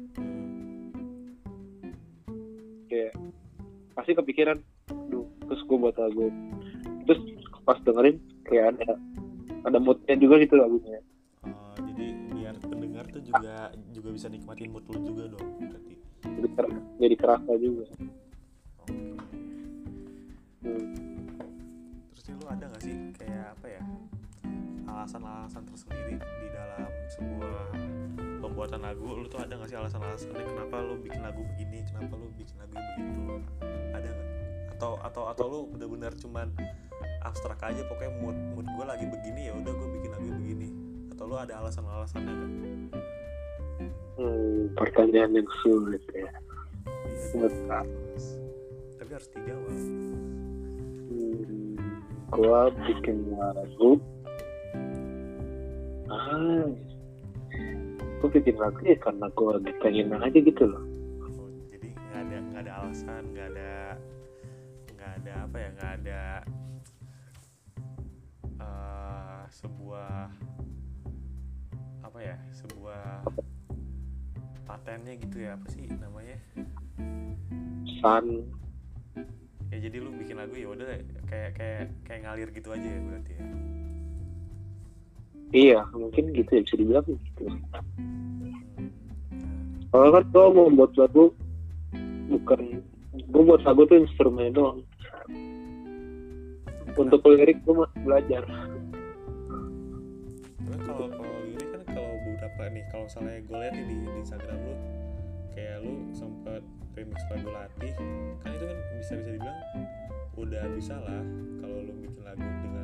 Kayak 2.89 3.13
pasti 3.93 4.17
kepikiran 4.17 4.57
duh 5.13 5.29
terus 5.45 5.61
gue 5.69 5.77
buat 5.77 5.97
lagu. 6.01 6.33
Terus 7.05 7.21
pas 7.69 7.77
dengerin 7.85 8.17
kayak 8.49 8.81
ada 8.81 8.97
ada 9.69 9.77
moodnya 9.77 10.17
juga 10.17 10.41
gitu 10.41 10.57
lagunya. 10.57 11.05
Oh, 11.45 11.77
jadi 11.93 12.17
biar 12.33 12.57
pendengar 12.65 13.05
tuh 13.13 13.21
juga 13.21 13.77
juga 13.93 14.09
bisa 14.17 14.33
nikmatin 14.33 14.73
mood 14.73 14.89
lu 14.89 15.05
juga 15.05 15.37
dong 15.37 15.49
berarti. 15.61 15.95
Jadi 16.25 16.49
ker- 16.57 16.85
jadi 16.97 17.15
kerasa 17.21 17.53
juga. 17.61 17.85
Oke. 18.81 18.97
Hmm. 20.65 20.87
terus 22.17 22.25
nih 22.25 22.35
lu 22.41 22.47
ada 22.49 22.65
gak 22.73 22.83
sih 22.83 22.97
kayak 23.21 23.55
apa 23.55 23.67
ya 23.69 23.83
alasan-alasan 24.97 25.63
tersendiri 25.69 26.17
di 26.17 26.49
dalam 26.57 26.89
sebuah 27.13 27.69
pembuatan 28.41 28.81
lagu 28.81 29.05
lu 29.05 29.29
tuh 29.29 29.45
ada 29.45 29.53
gak 29.61 29.69
sih 29.69 29.77
alasan-alasannya 29.77 30.45
kenapa 30.49 30.81
lu 30.81 30.97
bikin 31.05 31.21
lagu 31.21 31.45
begini 31.53 31.85
kenapa 31.85 32.17
lu 32.17 32.33
bikin 32.33 32.57
lagu 32.57 32.73
begitu? 32.73 33.37
Ada 33.93 34.09
nggak? 34.09 34.29
Atau 34.77 34.93
atau 35.05 35.23
atau 35.29 35.45
lu 35.53 35.61
bener-bener 35.69 36.13
cuman 36.17 36.49
abstrak 37.29 37.61
aja 37.61 37.85
pokoknya 37.93 38.13
mood 38.25 38.37
mood 38.57 38.67
gue 38.67 38.85
lagi 38.89 39.05
begini 39.05 39.51
ya 39.51 39.53
udah 39.61 39.73
gue 39.77 39.89
bikin 40.01 40.11
lagu 40.17 40.29
begini. 40.33 40.69
Atau 41.13 41.25
lu 41.29 41.37
ada 41.37 41.53
alasan-alasannya 41.61 42.33
nggak? 42.33 42.53
Hmm, 44.17 44.73
pertanyaan 44.81 45.37
yang 45.37 45.49
sulit 45.61 46.01
ya. 46.09 46.25
Iya, 47.37 47.53
harus. 47.69 48.25
tapi 48.97 49.11
harus 49.13 49.29
dijawab. 49.37 49.77
Hmm, 51.13 51.77
gue 52.33 52.61
bikin 52.89 53.17
lagu 53.37 54.01
ah 56.17 56.67
gue 58.17 58.29
bikin 58.33 58.57
lagu 58.57 58.81
ya 58.81 58.97
karena 58.97 59.29
gue 59.29 59.49
lagi 59.61 59.73
pengen 59.85 60.17
aja 60.17 60.39
gitu 60.41 60.65
loh. 60.65 60.83
Oh, 61.37 61.49
jadi 61.69 61.89
nggak 61.93 62.21
ada 62.25 62.37
nggak 62.41 62.63
ada 62.65 62.73
alasan 62.81 63.23
nggak 63.37 63.49
ada 63.53 63.75
nggak 64.97 65.11
ada 65.21 65.33
apa 65.45 65.57
ya 65.61 65.69
nggak 65.77 65.93
ada 66.01 66.23
eh, 68.57 69.43
sebuah 69.53 70.17
apa 72.01 72.19
ya 72.25 72.37
sebuah 72.57 73.05
patennya 74.65 75.15
gitu 75.21 75.37
ya 75.45 75.55
apa 75.55 75.67
sih 75.69 75.85
namanya? 75.93 76.39
San 78.01 78.25
ya 79.69 79.77
jadi 79.83 79.97
lu 80.01 80.15
bikin 80.17 80.41
lagu 80.41 80.55
ya 80.57 80.73
udah 80.73 80.89
kayak 81.29 81.53
kayak 81.59 81.85
kayak 82.07 82.21
ngalir 82.25 82.49
gitu 82.55 82.73
aja 82.73 82.87
ya 82.87 83.01
berarti 83.03 83.33
ya 83.37 83.47
iya 85.55 85.87
mungkin 85.95 86.35
gitu 86.35 86.51
ya 86.51 86.61
bisa 86.67 86.77
dibilang 86.79 87.07
gitu. 87.07 87.45
Kalau 89.95 90.09
kan 90.13 90.25
gue 90.29 90.47
mau 90.53 90.69
buat 90.73 90.93
lagu 90.99 91.33
bukan 92.27 92.61
gue 93.17 93.43
buat 93.43 93.63
lagu 93.63 93.87
tuh 93.87 94.03
instrumen 94.03 94.53
doang. 94.53 94.81
Untuk 96.97 97.21
lirik 97.29 97.61
gue 97.63 97.75
masih 97.77 98.01
belajar. 98.03 98.43
Cuman 100.65 100.81
kalau 100.85 101.07
kalau 101.13 101.39
ini 101.45 101.65
kan 101.71 101.83
kalau 101.93 102.13
beberapa 102.25 102.63
nih 102.73 102.85
kalau 102.91 103.05
misalnya 103.07 103.37
gue 103.45 103.57
lihat 103.57 103.75
di, 103.77 103.85
di 103.89 104.19
Instagram 104.21 104.59
lu 104.65 104.75
kayak 105.57 105.77
lu 105.81 105.95
sempet 106.13 106.63
remix 106.93 107.21
lagu 107.33 107.49
latih 107.49 107.93
kan 108.45 108.51
itu 108.53 108.65
kan 108.69 108.77
bisa 109.01 109.13
bisa 109.17 109.33
dibilang 109.33 109.61
udah 110.37 110.65
bisa 110.77 110.95
lah 111.01 111.25
kalau 111.65 111.77
lu 111.81 111.93
bikin 112.05 112.21
lagu 112.21 112.45
dengan 112.45 112.76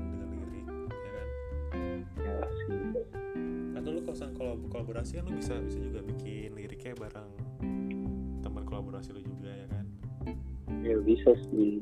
sih 2.65 2.79
atau 3.83 3.89
lu 3.91 4.01
kalau 4.07 4.31
kalau 4.39 4.55
kolaborasi 4.71 5.19
kan 5.19 5.25
lu 5.27 5.35
bisa 5.43 5.59
bisa 5.67 5.79
juga 5.83 6.01
bikin 6.07 6.55
liriknya 6.55 6.95
bareng 6.95 7.31
teman 8.43 8.63
kolaborasi 8.67 9.15
lu 9.15 9.23
juga 9.23 9.51
ya 9.51 9.67
kan? 9.71 9.87
Ya 10.83 10.99
bisa 10.99 11.31
sih. 11.49 11.81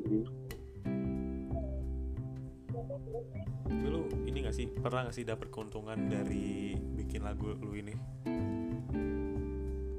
Tapi 3.65 3.87
lu 3.89 4.07
ini 4.29 4.37
gak 4.45 4.55
sih? 4.55 4.69
Pernah 4.69 5.09
gak 5.09 5.15
sih 5.17 5.25
dapet 5.25 5.49
keuntungan 5.49 5.97
dari 6.07 6.77
bikin 6.77 7.25
lagu 7.25 7.57
lu 7.57 7.73
ini? 7.75 7.93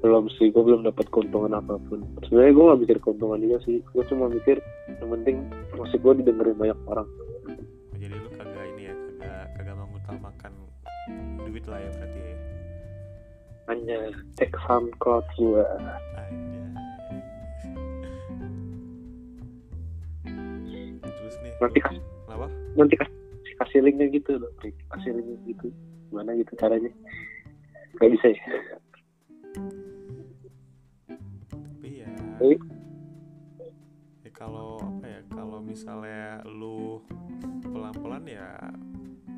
Belum 0.03 0.27
sih 0.35 0.51
gue 0.51 0.63
belum 0.63 0.83
dapat 0.83 1.07
keuntungan 1.11 1.55
apa 1.55 1.79
pun. 1.87 2.03
Sebenarnya 2.27 2.51
gue 2.51 2.63
gak 2.63 2.81
mikir 2.83 2.97
keuntungan 3.03 3.39
juga 3.43 3.57
sih. 3.67 3.83
Gue 3.91 4.03
cuma 4.07 4.31
mikir 4.31 4.57
yang 4.99 5.09
penting 5.11 5.47
musik 5.75 5.99
gue 5.99 6.23
didengerin 6.23 6.55
banyak 6.55 6.79
orang 6.87 7.07
lah 11.73 11.81
ya 11.81 11.89
berarti 11.97 12.19
ya. 12.21 12.37
Hanya 13.65 13.97
cek 14.37 14.53
soundcloud 14.69 15.25
gue 15.33 15.65
Anjay. 15.65 16.29
Terus 21.01 21.35
nih, 21.41 21.53
nanti 21.57 21.79
kas 21.81 21.97
apa? 22.29 22.47
nanti 22.77 22.93
kasih 22.97 23.53
kasih 23.61 23.79
linknya 23.85 24.09
gitu 24.13 24.37
loh 24.37 24.51
kasih 24.93 25.11
linknya 25.17 25.37
gitu. 25.49 25.67
Gimana 26.13 26.37
gitu 26.37 26.53
caranya? 26.61 26.91
Gak 27.97 28.09
bisa 28.13 28.27
ya? 28.29 28.45
Tapi 31.49 31.89
ya, 32.05 32.09
Tapi 32.37 32.57
ya 34.21 34.31
kalau 34.33 34.77
apa 34.77 35.05
ya, 35.09 35.21
kalau 35.33 35.57
misalnya 35.61 36.41
lu 36.45 37.01
pelan-pelan 37.65 38.25
ya 38.29 38.49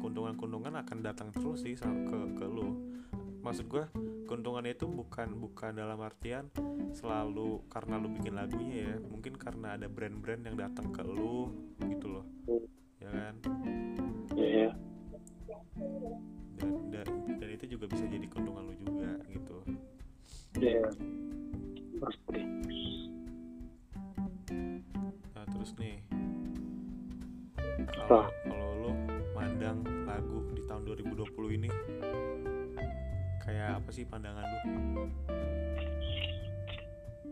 keuntungan-keuntungan 0.06 0.86
akan 0.86 0.98
datang 1.02 1.34
terus 1.34 1.66
sih 1.66 1.74
ke 1.74 2.20
ke 2.38 2.46
lu. 2.46 2.94
Maksud 3.42 3.66
gua 3.66 3.90
keuntungannya 4.30 4.78
itu 4.78 4.86
bukan 4.86 5.34
bukan 5.34 5.74
dalam 5.74 5.98
artian 5.98 6.46
selalu 6.94 7.66
karena 7.74 7.98
lu 7.98 8.14
bikin 8.14 8.38
lagunya 8.38 8.94
ya, 8.94 8.96
mungkin 9.02 9.34
karena 9.34 9.74
ada 9.74 9.90
brand-brand 9.90 10.46
yang 10.46 10.54
datang 10.62 10.94
ke 10.94 11.02
lu 11.02 11.50
gitu 11.90 12.22
loh. 12.22 12.26
Ya 13.02 13.10
kan? 13.10 13.34
ya 14.38 14.70
dan, 16.62 16.70
dan 16.94 17.08
dan 17.42 17.50
itu 17.50 17.66
juga 17.74 17.90
bisa 17.90 18.06
jadi 18.06 18.30
keuntungan 18.30 18.62
lu 18.70 18.78
juga 18.78 19.10
gitu. 19.34 19.58
Ya 20.62 20.86
pasti. 21.98 22.42
Nah 25.34 25.46
terus 25.50 25.74
nih. 25.82 25.98
Kalau 28.06 28.75
lagu 30.16 30.38
di 30.56 30.64
tahun 30.64 30.82
2020 30.88 31.58
ini? 31.60 31.70
Kayak 33.44 33.84
apa 33.84 33.90
sih 33.92 34.08
pandangan 34.08 34.48
lu? 34.48 34.60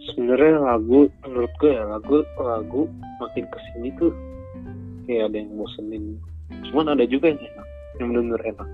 Sebenarnya 0.04 0.60
lagu 0.60 1.08
menurut 1.24 1.54
gue 1.64 1.72
ya 1.72 1.84
lagu 1.88 2.28
lagu 2.36 2.92
makin 3.24 3.48
ke 3.48 3.60
sini 3.72 3.90
tuh 3.96 4.12
kayak 5.08 5.32
ada 5.32 5.38
yang 5.40 5.52
bosenin. 5.56 6.20
Cuman 6.70 6.92
ada 6.92 7.08
juga 7.08 7.32
yang 7.32 7.40
enak 7.40 7.68
yang 7.98 8.08
benar-benar 8.12 8.42
enak. 8.44 8.70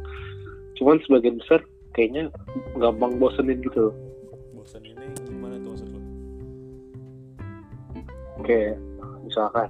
Cuman 0.81 0.97
sebagian 1.05 1.37
besar 1.37 1.61
kayaknya 1.93 2.33
gampang 2.81 3.21
bosenin 3.21 3.61
gitu 3.61 3.93
loh. 3.93 3.95
Ini 4.69 5.05
gimana 5.25 5.57
tuh 5.57 5.73
maksud 5.73 5.89
lo 5.89 5.99
kayak 8.45 8.77
misalkan 9.25 9.69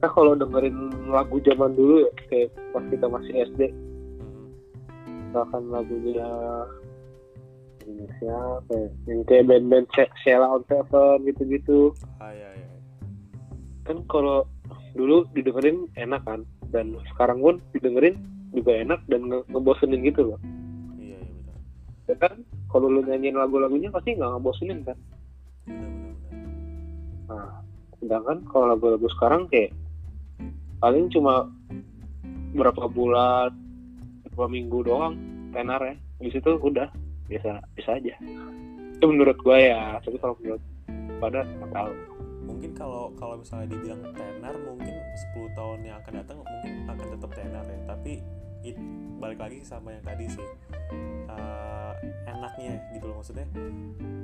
kita 0.00 0.16
kalau 0.16 0.32
dengerin 0.32 1.12
lagu 1.12 1.36
zaman 1.44 1.76
dulu 1.76 2.08
ya 2.08 2.12
kayak 2.32 2.48
pas 2.72 2.80
kita 2.88 3.04
masih 3.04 3.32
SD 3.52 3.68
misalkan 5.28 5.68
lagunya 5.68 6.24
ini 7.84 8.08
siapa 8.16 8.72
ya? 8.72 8.88
yang 9.12 9.20
kayak 9.28 9.44
band-band 9.52 9.84
Sheila 10.24 10.56
on 10.56 10.64
Seven 10.72 11.20
gitu-gitu. 11.28 11.92
Ah 12.16 12.32
ya 12.32 12.48
ya 12.48 12.64
ya. 12.64 12.80
kan 13.84 14.00
kalau 14.08 14.48
dulu 14.96 15.28
didengerin 15.36 15.84
enak 16.00 16.24
kan 16.24 16.48
dan 16.72 16.96
sekarang 17.12 17.44
pun 17.44 17.60
didengerin 17.76 18.16
juga 18.56 18.80
enak 18.80 19.04
dan 19.04 19.28
nge 19.28 19.44
ngebosenin 19.52 20.00
gitu 20.00 20.32
loh. 20.32 20.40
Iya 20.96 21.20
iya 21.20 21.32
benar. 21.44 21.60
Ya 22.08 22.14
kan 22.24 22.32
kalau 22.72 22.88
lu 22.88 23.04
nyanyiin 23.04 23.36
lagu-lagunya 23.36 23.92
pasti 23.92 24.16
nggak 24.16 24.32
ngebosenin 24.32 24.80
kan? 24.80 24.96
Benar 25.68 25.88
benar 25.92 26.14
benar. 26.24 26.40
Nah 27.28 27.48
sedangkan 28.00 28.38
kalau 28.48 28.64
lagu-lagu 28.72 29.04
sekarang 29.12 29.44
kayak 29.52 29.76
paling 30.80 31.12
cuma 31.12 31.46
berapa 32.56 32.88
bulan 32.90 33.52
berapa 34.32 34.46
minggu 34.48 34.78
doang 34.88 35.14
tenar 35.52 35.80
ya. 35.84 35.94
Di 36.20 36.30
situ 36.32 36.56
udah 36.56 36.88
biasa 37.28 37.60
bisa 37.76 38.00
aja. 38.00 38.16
Itu 38.96 39.04
menurut 39.06 39.36
gue 39.40 39.58
ya 39.70 40.00
tapi 40.00 40.16
kalau 40.18 40.34
menurut 40.40 40.62
pada 41.20 41.44
tahu. 41.44 41.92
Mungkin 42.48 42.70
kalau 42.74 43.12
kalau 43.14 43.38
misalnya 43.38 43.76
dibilang 43.76 44.00
tenar 44.16 44.54
mungkin 44.64 44.94
10 45.36 45.52
tahun 45.54 45.78
yang 45.84 45.96
akan 46.00 46.12
datang 46.24 46.36
mungkin 46.40 46.72
akan 46.88 47.06
tetap 47.16 47.30
tenar 47.36 47.64
ya. 47.68 47.80
Tapi 47.84 48.12
it, 48.64 48.76
balik 49.20 49.38
lagi 49.38 49.60
sama 49.62 49.92
yang 49.92 50.04
tadi 50.04 50.24
sih. 50.32 50.48
Eh, 51.30 51.92
enaknya 52.26 52.80
gitu 52.96 53.04
loh 53.12 53.20
maksudnya. 53.20 53.46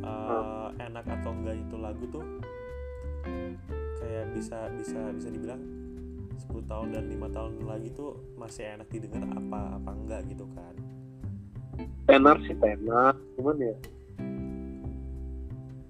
Eh, 0.02 0.68
enak 0.80 1.04
atau 1.04 1.30
enggak 1.36 1.56
itu 1.60 1.76
lagu 1.76 2.04
tuh 2.08 2.24
kayak 4.00 4.30
bisa 4.38 4.70
bisa 4.78 5.00
bisa 5.18 5.28
dibilang 5.34 5.58
10 6.36 6.70
tahun 6.70 6.88
dan 6.92 7.04
lima 7.08 7.28
tahun 7.28 7.64
lagi 7.64 7.88
tuh 7.90 8.20
masih 8.36 8.76
enak 8.76 8.88
didengar 8.88 9.24
apa 9.26 9.80
apa 9.80 9.90
enggak 9.92 10.20
gitu 10.28 10.44
kan 10.52 10.74
tenar 12.06 12.36
sih 12.44 12.54
tenar 12.56 13.16
cuman 13.34 13.56
ya 13.58 13.74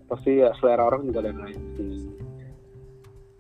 pasti 0.07 0.39
ya 0.39 0.55
selera 0.57 0.87
orang 0.87 1.03
juga 1.05 1.19
lain 1.21 1.39
lain 1.39 1.61
sih 1.75 1.91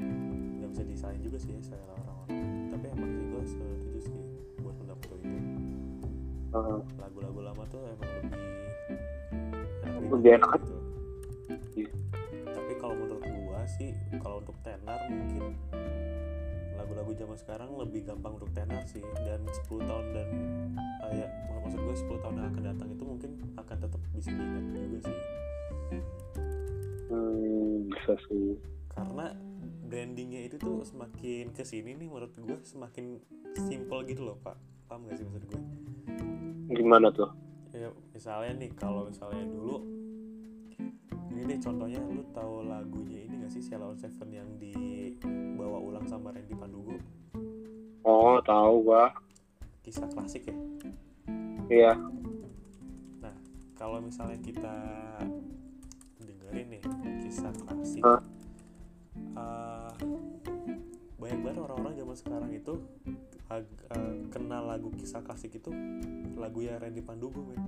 nggak 0.02 0.68
bisa 0.70 0.82
disalahin 0.82 1.22
juga 1.22 1.38
sih 1.38 1.50
ya 1.54 1.60
selera 1.62 1.94
orang-orang 1.94 2.42
tapi 2.68 2.84
emang 2.90 3.10
sih 3.10 3.24
gue 3.24 3.42
setuju 3.46 3.98
sih 4.02 4.18
buat 4.60 4.74
pendapat 4.76 5.08
itu 5.14 5.38
lagu-lagu 6.98 7.40
lama 7.40 7.62
tuh 7.68 7.80
emang 7.86 8.10
lebih 8.10 8.34
enak 9.86 10.02
Lebih 10.06 10.30
enak. 10.38 10.50
gitu. 10.58 10.76
Iya. 11.76 11.90
tapi 12.46 12.72
kalau 12.78 12.94
menurut 12.96 13.24
gua 13.26 13.60
sih 13.68 13.90
kalau 14.18 14.38
untuk 14.40 14.56
tenar 14.62 15.00
mungkin 15.06 15.54
lagu-lagu 17.06 17.22
zaman 17.22 17.38
sekarang 17.38 17.70
lebih 17.78 18.02
gampang 18.02 18.34
untuk 18.34 18.50
tenar 18.50 18.82
sih. 18.82 18.98
Dan 19.22 19.46
10 19.46 19.78
tahun 19.86 20.06
dan 20.10 20.28
ah, 21.06 21.10
ya 21.14 21.26
mak- 21.46 21.62
maksud 21.70 21.78
gue 21.78 21.94
10 22.02 22.18
tahun 22.18 22.34
yang 22.34 22.48
akan 22.50 22.64
datang 22.66 22.88
itu 22.90 23.04
mungkin 23.06 23.30
akan 23.54 23.76
tetap 23.78 24.00
bisa 24.10 24.30
diingat 24.34 24.64
juga 24.74 24.98
sih. 25.06 25.18
Hmm, 27.06 27.74
bisa 27.94 28.12
sih. 28.26 28.58
Karena 28.90 29.26
brandingnya 29.86 30.50
itu 30.50 30.58
tuh 30.58 30.82
semakin 30.82 31.54
ke 31.54 31.62
sini 31.62 31.94
nih 31.94 32.10
menurut 32.10 32.34
gue 32.34 32.58
semakin 32.66 33.22
simple 33.54 34.02
gitu 34.10 34.26
loh 34.26 34.42
pak. 34.42 34.58
Paham 34.90 35.06
gak 35.06 35.22
sih 35.22 35.26
maksud 35.30 35.46
gue 35.46 35.62
gimana 36.74 37.14
tuh? 37.14 37.30
Ya 37.70 37.94
misalnya 38.10 38.66
nih 38.66 38.70
kalau 38.74 39.06
misalnya 39.06 39.46
dulu 39.46 39.78
ini 41.36 41.52
deh 41.52 41.60
contohnya 41.60 42.00
lu 42.00 42.24
tahu 42.32 42.64
lagunya 42.64 43.28
ini 43.28 43.44
gak 43.44 43.52
sih 43.52 43.60
Sheila 43.60 43.92
on 43.92 44.00
Seven 44.00 44.32
yang 44.32 44.48
dibawa 44.56 45.76
ulang 45.76 46.08
sama 46.08 46.32
Randy 46.32 46.56
Pandugo? 46.56 46.96
Oh 48.00 48.40
tahu 48.40 48.88
gua. 48.88 49.12
Kisah 49.84 50.08
klasik 50.08 50.48
ya? 50.48 50.56
Iya. 51.68 51.92
Kalau 53.76 54.00
misalnya 54.00 54.40
kita 54.40 54.76
dengerin 56.24 56.66
nih 56.72 56.82
kisah 57.20 57.52
klasik. 57.52 58.00
Hah? 58.00 58.24
eh, 59.36 59.92
banyak 61.20 61.40
banget 61.44 61.58
orang-orang 61.60 61.94
zaman 62.00 62.16
sekarang 62.16 62.50
itu 62.56 62.74
eh, 63.52 63.64
kenal 64.32 64.64
lagu 64.64 64.88
kisah 64.96 65.20
klasik 65.20 65.60
itu 65.60 65.68
lagu 66.40 66.64
ya 66.64 66.80
Randy 66.80 67.04
Pandugo 67.04 67.44
men 67.44 67.60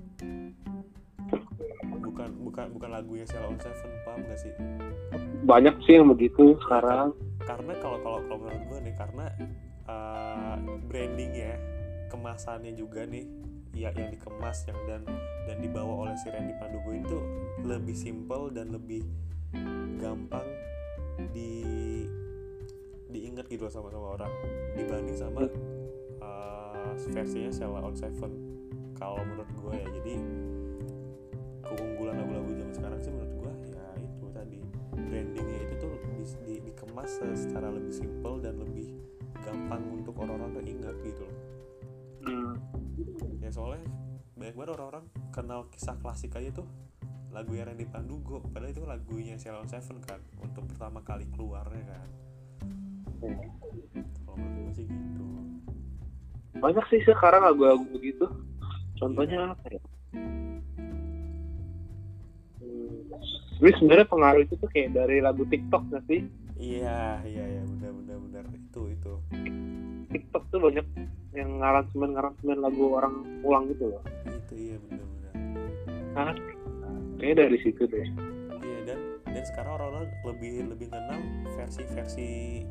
bukan 1.98 2.30
bukan 2.42 2.66
bukan 2.74 2.90
lagunya 2.90 3.24
Sheila 3.26 3.50
on 3.50 3.58
Seven 3.60 3.90
paham 4.06 4.20
gak 4.26 4.38
sih? 4.40 4.52
Banyak 5.44 5.74
sih 5.84 5.98
yang 5.98 6.08
begitu 6.10 6.56
sekarang. 6.66 7.14
karena 7.48 7.72
kalau 7.80 7.96
kalau 8.04 8.20
kalau 8.28 8.44
menurut 8.44 8.64
gue 8.68 8.78
nih 8.92 8.94
karena 9.00 9.26
uh, 9.88 10.60
brandingnya 10.84 11.56
kemasannya 12.12 12.76
juga 12.76 13.08
nih 13.08 13.24
ya 13.72 13.88
yang 13.96 14.12
dikemas 14.12 14.68
yang 14.68 14.76
dan 14.84 15.00
dan 15.48 15.56
dibawa 15.56 16.04
oleh 16.04 16.14
si 16.20 16.28
Randy 16.28 16.52
Pandugo 16.60 16.92
itu 16.92 17.18
lebih 17.64 17.96
simple 17.96 18.52
dan 18.52 18.68
lebih 18.68 19.00
gampang 19.96 20.44
di 21.32 21.64
diingat 23.08 23.48
gitu 23.48 23.64
sama 23.72 23.88
sama 23.88 24.20
orang 24.20 24.32
dibanding 24.76 25.16
sama 25.16 25.48
uh, 26.20 26.92
versinya 27.08 27.48
Sheila 27.48 27.80
on 27.80 27.96
Seven 27.96 28.32
kalau 28.98 29.22
menurut 29.24 29.48
gue 29.56 29.72
ya. 29.78 29.86
Jadi 30.02 30.14
keunggulan 31.68 32.16
lagu-lagu 32.18 32.50
zaman 32.56 32.74
sekarang 32.74 32.98
sih 33.04 33.12
menurut 33.12 33.32
gue 33.36 33.52
ya 33.76 33.86
itu 34.00 34.26
tadi. 34.32 34.60
Brandingnya 34.96 35.58
itu 35.68 35.74
tuh 35.78 35.92
di- 36.02 36.38
di- 36.44 36.62
dikemas 36.68 37.10
secara 37.36 37.68
lebih 37.72 37.92
simple 37.92 38.40
dan 38.40 38.60
lebih 38.60 38.96
gampang 39.44 39.82
untuk 39.92 40.14
orang-orang 40.18 40.50
tuh 40.56 40.64
ingat 40.64 40.96
gitu 41.04 41.22
loh. 41.24 41.36
Hmm. 42.18 42.54
ya 43.38 43.48
soalnya 43.48 43.86
banyak 44.34 44.54
banget 44.58 44.70
orang-orang 44.74 45.04
kenal 45.32 45.70
kisah 45.70 45.96
klasik 46.02 46.34
aja 46.34 46.50
tuh 46.50 46.68
lagu 47.32 47.54
yang 47.54 47.70
Randy 47.70 47.86
Pandugo. 47.88 48.42
Padahal 48.42 48.74
itu 48.74 48.82
lagunya 48.84 49.34
Sheila 49.38 49.64
Seven 49.64 50.02
kan 50.04 50.20
untuk 50.42 50.66
pertama 50.68 51.00
kali 51.00 51.24
keluarnya 51.32 51.84
kan. 51.88 52.08
Kalau 54.26 54.36
menurut 54.36 54.72
gue 54.72 54.84
sih 54.84 54.86
gitu. 54.86 55.24
Banyak 56.58 56.84
sih 56.90 57.00
sekarang 57.06 57.46
lagu-lagu 57.46 57.86
begitu. 57.94 58.26
Contohnya 58.98 59.54
apa 59.54 59.66
ya 59.70 59.80
Tapi 63.58 63.74
sebenarnya 63.74 64.06
pengaruh 64.06 64.40
itu 64.46 64.54
tuh 64.54 64.70
kayak 64.70 64.94
dari 64.94 65.18
lagu 65.18 65.42
TikTok 65.42 65.82
nggak 65.90 66.04
sih? 66.06 66.22
iya 66.58 67.22
iya 67.22 67.44
iya 67.46 67.62
benar 67.62 67.94
benar 68.02 68.18
benar 68.18 68.44
itu 68.50 68.80
itu 68.90 69.12
TikTok 70.10 70.42
tuh 70.50 70.58
banyak 70.58 70.86
yang 71.30 71.62
ngaransemen 71.62 72.18
ngaransemen 72.18 72.58
lagu 72.58 72.98
orang 72.98 73.14
ulang 73.46 73.70
gitu 73.70 73.94
loh. 73.94 74.02
itu 74.26 74.54
iya 74.58 74.76
benar 74.82 75.06
benar 75.06 75.32
Kan? 76.18 76.34
Kayaknya 77.18 77.34
dari 77.46 77.58
situ 77.62 77.82
deh. 77.86 78.06
Iya 78.58 78.78
dan 78.90 78.98
dan 79.30 79.44
sekarang 79.46 79.72
orang-orang 79.78 80.06
lebih 80.26 80.54
lebih 80.66 80.86
kenal 80.90 81.20
versi-versi 81.54 82.62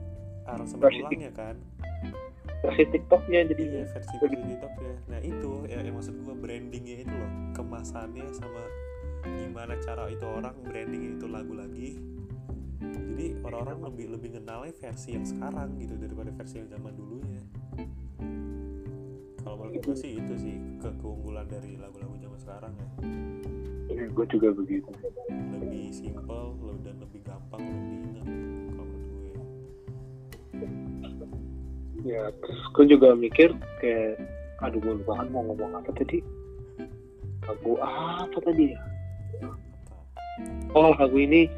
aransemen 0.43 0.83
Versi 0.83 1.01
ulangnya 1.03 1.31
kan. 1.31 1.55
Versi 2.63 2.83
TikToknya 2.91 3.39
jadi 3.55 3.63
Iya 3.63 3.83
versi 3.91 4.15
versi 4.19 4.35
TikTok 4.35 4.73
ya. 4.83 4.95
Nah 5.15 5.19
itu 5.23 5.51
ya 5.71 5.79
yang 5.79 5.95
maksud 5.95 6.15
gua 6.27 6.35
brandingnya 6.35 7.07
itu 7.07 7.13
loh 7.15 7.31
kemasannya 7.55 8.27
sama 8.35 8.63
gimana 9.35 9.73
cara 9.83 10.07
itu 10.07 10.25
orang 10.25 10.55
branding 10.63 11.17
itu 11.17 11.25
lagu 11.27 11.53
lagi. 11.57 11.99
Jadi 12.79 13.41
orang-orang 13.41 13.79
lebih 13.89 14.05
lebih 14.13 14.29
kenalnya 14.37 14.73
versi 14.77 15.17
yang 15.17 15.25
sekarang 15.25 15.81
gitu 15.81 15.97
daripada 15.97 16.29
versi 16.31 16.61
yang 16.61 16.69
zaman 16.69 16.93
dulunya. 16.93 17.41
Kalau 19.41 19.55
menurut 19.57 19.81
gue 19.81 19.95
sih 19.97 20.19
itu 20.19 20.33
sih 20.37 20.55
ke 20.77 20.89
keunggulan 21.01 21.47
dari 21.49 21.79
lagu-lagu 21.79 22.15
zaman 22.19 22.39
sekarang 22.39 22.73
ya. 22.77 22.87
gue 24.07 24.25
juga 24.33 24.49
begitu. 24.53 24.89
lebih 25.57 25.89
simple 25.93 26.53
dan 26.85 26.97
lebih 27.01 27.21
gampang 27.25 27.61
untuk 27.61 27.85
diingat 27.89 28.25
kalau 28.73 28.85
menurut 28.85 29.09
gue 29.13 29.35
Ya 32.07 32.23
terus 32.39 32.61
gue 32.77 32.85
juga 32.87 33.17
mikir 33.17 33.51
kayak 33.81 34.21
aduh 34.61 34.79
gue 34.81 34.93
lupa 35.01 35.21
kan 35.21 35.27
mau 35.29 35.45
ngomong 35.45 35.77
apa 35.77 35.91
tadi 35.93 36.23
lagu 37.45 37.77
apa 37.79 38.37
tadi 38.41 38.73
ya 38.73 38.81
oh 40.71 40.93
lagu 40.93 41.17
ini 41.17 41.49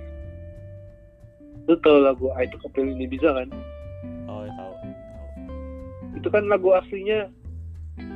lu 1.66 1.78
tau 1.80 2.02
lagu 2.02 2.34
I 2.34 2.50
Took 2.50 2.66
a 2.66 2.70
Pill 2.72 2.90
ini 2.90 3.06
bisa 3.06 3.30
kan? 3.30 3.46
Oh 4.26 4.42
ya 4.42 4.52
tahu. 4.52 4.74
Tahu. 4.74 5.28
Itu 6.18 6.28
kan 6.28 6.44
lagu 6.46 6.74
aslinya 6.74 7.30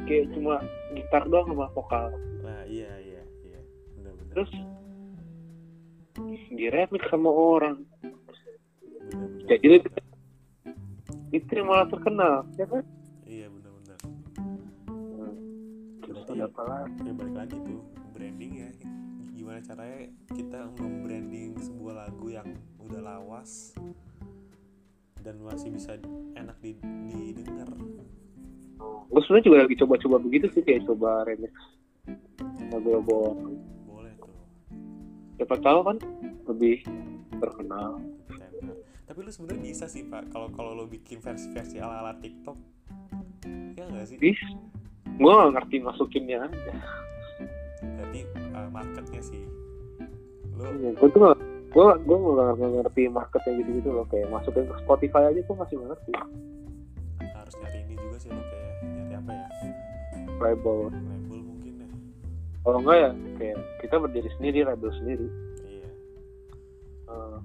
kayak 0.05 0.33
cuma 0.33 0.57
gitar 0.91 1.23
doang 1.27 1.47
sama 1.47 1.69
vokal. 1.71 2.09
Nah 2.41 2.65
iya 2.65 2.89
iya 2.99 3.21
iya. 3.45 3.61
Benar 3.95 4.11
benar. 4.17 4.31
Terus 4.33 4.51
di 6.49 6.65
remix 6.67 7.03
sama 7.07 7.29
orang. 7.29 7.77
Bener-bener. 9.03 9.45
jadi 9.45 9.65
lebih- 9.77 10.01
itu 11.31 11.49
yang 11.51 11.67
malah 11.67 11.85
terkenal 11.87 12.45
ya 12.55 12.65
kan? 12.65 12.81
Iya 13.23 13.45
benar-benar 13.49 13.97
terus 16.03 16.17
Berarti- 16.19 16.33
ada 16.35 16.45
apa 16.47 16.61
lagi? 16.63 16.93
ya 16.99 17.13
balik 17.13 17.35
lagi 17.35 17.55
tuh 17.59 17.79
branding 18.11 18.51
ya 18.55 18.69
gimana 19.43 19.59
caranya 19.59 20.07
kita 20.31 20.71
membranding 20.79 21.51
sebuah 21.59 22.07
lagu 22.07 22.31
yang 22.31 22.47
udah 22.79 23.03
lawas 23.03 23.75
dan 25.19 25.35
masih 25.43 25.67
bisa 25.67 25.99
enak 26.39 26.55
di, 26.63 26.79
didengar? 27.35 27.67
Gue 29.11 29.19
sebenarnya 29.27 29.43
juga 29.51 29.57
lagi 29.67 29.75
coba-coba 29.83 30.15
begitu 30.23 30.47
sih 30.55 30.63
kayak 30.63 30.87
coba 30.87 31.27
remix 31.27 31.51
lagu-lagu 32.71 33.11
orang. 33.11 33.59
Boleh 33.83 34.15
tuh. 34.15 34.31
Siapa 35.35 35.55
tahu 35.59 35.79
kan 35.91 35.97
lebih 36.47 36.79
terkenal. 37.35 37.99
Tender 38.31 38.79
tapi 39.03 39.27
lu 39.27 39.31
sebenarnya 39.35 39.59
bisa 39.59 39.91
sih 39.91 40.07
pak 40.07 40.31
kalau 40.31 40.55
kalau 40.55 40.71
lu 40.71 40.87
bikin 40.87 41.19
versi-versi 41.19 41.83
ala-ala 41.83 42.15
TikTok. 42.15 42.55
Ya 43.75 43.91
nggak 43.91 44.07
sih? 44.07 44.15
Bis 44.23 44.39
gue 45.19 45.29
gak 45.35 45.51
ngerti 45.51 45.83
masukinnya 45.83 46.47
aja 46.47 47.03
berarti 47.99 48.19
uh, 48.55 48.69
marketnya 48.71 49.21
sih. 49.21 49.43
Lu 50.57 50.69
gue 50.93 51.09
tuh 51.11 51.33
gue 51.73 51.87
gue 52.05 52.17
gak 52.37 52.53
ngerti 52.61 53.09
marketnya 53.09 53.51
gitu-gitu 53.65 53.89
loh 53.89 54.05
kayak 54.13 54.29
masukin 54.29 54.69
ke 54.69 54.75
Spotify 54.85 55.33
aja 55.33 55.41
tuh 55.49 55.57
masih 55.57 55.81
ngerti. 55.81 56.13
Harus 57.33 57.55
nyari 57.57 57.79
ini 57.81 57.95
juga 57.97 58.17
sih 58.21 58.29
lu 58.29 58.41
kayak 58.45 58.73
nyari 58.85 59.13
apa 59.17 59.31
ya? 59.33 59.47
Label. 60.37 60.79
Label 60.93 61.39
mungkin 61.41 61.73
ya. 61.81 61.89
Kalau 62.61 62.77
enggak 62.85 62.97
ya 63.01 63.11
kayak 63.41 63.57
kita 63.81 63.95
berdiri 63.97 64.29
sendiri 64.37 64.59
label 64.69 64.91
sendiri. 65.01 65.27
Iya. 65.65 65.89
Eh, 67.09 67.37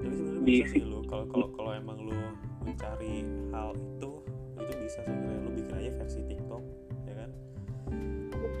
tapi 0.00 0.14
sebenarnya 0.16 0.44
bisa 0.48 0.66
sih 0.72 0.82
lu 0.84 1.04
kalau 1.04 1.24
kalau 1.28 1.48
kalau 1.52 1.70
emang 1.76 1.98
lu 2.00 2.16
mencari 2.64 3.28
hal 3.52 3.76
itu 3.76 4.12
itu 4.64 4.72
bisa 4.80 4.98
sebenarnya. 5.04 5.44
Lu 5.44 5.50
bikin 5.52 5.76
aja 5.76 5.90
versi 6.00 6.20
TikTok 6.24 6.64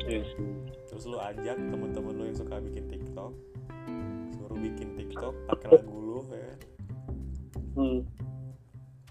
iya. 0.06 0.22
Sih. 0.24 0.44
terus 0.90 1.04
lu 1.10 1.18
ajak 1.18 1.56
temen-temen 1.58 2.12
lu 2.14 2.24
yang 2.30 2.38
suka 2.38 2.62
bikin 2.62 2.84
TikTok. 2.86 3.32
Suruh 4.38 4.58
bikin 4.58 4.88
TikTok 4.94 5.34
pakai 5.50 5.68
lagu 5.74 5.96
lu 5.98 6.20
ya. 6.30 6.54
Hmm. 7.74 8.00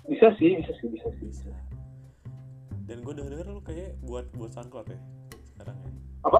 bisa 0.07 0.31
sih 0.39 0.59
bisa 0.59 0.71
sih 0.79 0.87
bisa 0.91 1.07
sih. 1.19 1.27
Bisa. 1.31 1.51
Dan 2.87 3.03
gue 3.03 3.13
denger 3.15 3.31
denger 3.39 3.47
lu 3.51 3.63
kayak 3.63 3.95
buat 4.03 4.27
buat 4.35 4.51
SoundCloud 4.51 4.87
ya 4.91 4.99
sekarang 5.55 5.75
ya. 5.79 5.91
Apa? 6.27 6.39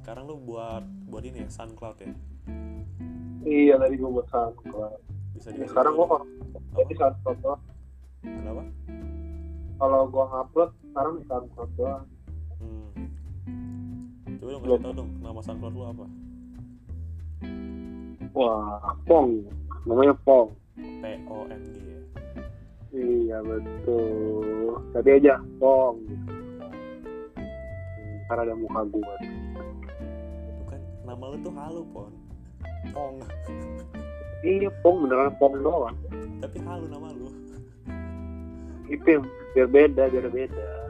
sekarang 0.00 0.26
lu 0.26 0.36
buat 0.42 0.82
buat 1.06 1.22
ini 1.22 1.46
ya 1.46 1.48
SoundCloud 1.50 1.98
ya. 2.02 2.10
Iya 3.46 3.74
tadi 3.78 3.94
gue 3.94 4.10
buat 4.10 4.26
SoundCloud. 4.32 5.00
Bisa 5.38 5.48
ya, 5.54 5.66
sekarang 5.70 5.94
gue 5.94 6.84
di 6.90 6.94
SoundCloud 6.98 7.38
doang. 7.46 7.62
Kenapa? 8.26 8.64
Kalau 9.80 10.00
gue 10.10 10.24
ngupload 10.24 10.70
sekarang 10.90 11.14
di 11.14 11.24
SoundCloud 11.30 11.70
doang. 11.78 12.04
Hmm. 12.58 12.89
Coba 14.40 14.56
dong 14.56 14.62
kasih 14.64 14.80
tau 14.80 14.92
dong 14.96 15.10
nama 15.20 15.40
SoundCloud 15.44 15.74
lu 15.76 15.84
apa? 15.84 16.04
Wah 18.32 18.96
Pong. 19.04 19.44
Namanya 19.84 20.16
Pong. 20.24 20.56
P 20.80 21.04
O 21.28 21.44
N 21.44 21.60
G 21.60 21.76
ya? 21.76 22.00
Iya 22.96 23.38
betul. 23.44 24.80
Tadi 24.96 25.10
aja 25.20 25.36
Pong. 25.60 26.00
Ntar 28.24 28.46
ada 28.46 28.54
muka 28.56 28.86
gue 28.88 29.16
itu 30.46 30.62
kan 30.70 30.80
nama 31.02 31.24
lu 31.34 31.36
tuh 31.42 31.52
halu 31.52 31.82
pon. 31.92 32.12
Pong. 32.96 33.20
Iya 34.40 34.72
Pong 34.80 35.04
beneran 35.04 35.36
Pong 35.36 35.60
doang. 35.60 35.98
Tapi 36.40 36.56
halu 36.64 36.88
nama 36.88 37.12
lu. 37.12 37.28
Itu 38.88 39.04
yang 39.04 39.24
biar 39.52 39.68
beda 39.68 40.02
biar 40.08 40.26
beda 40.32 40.89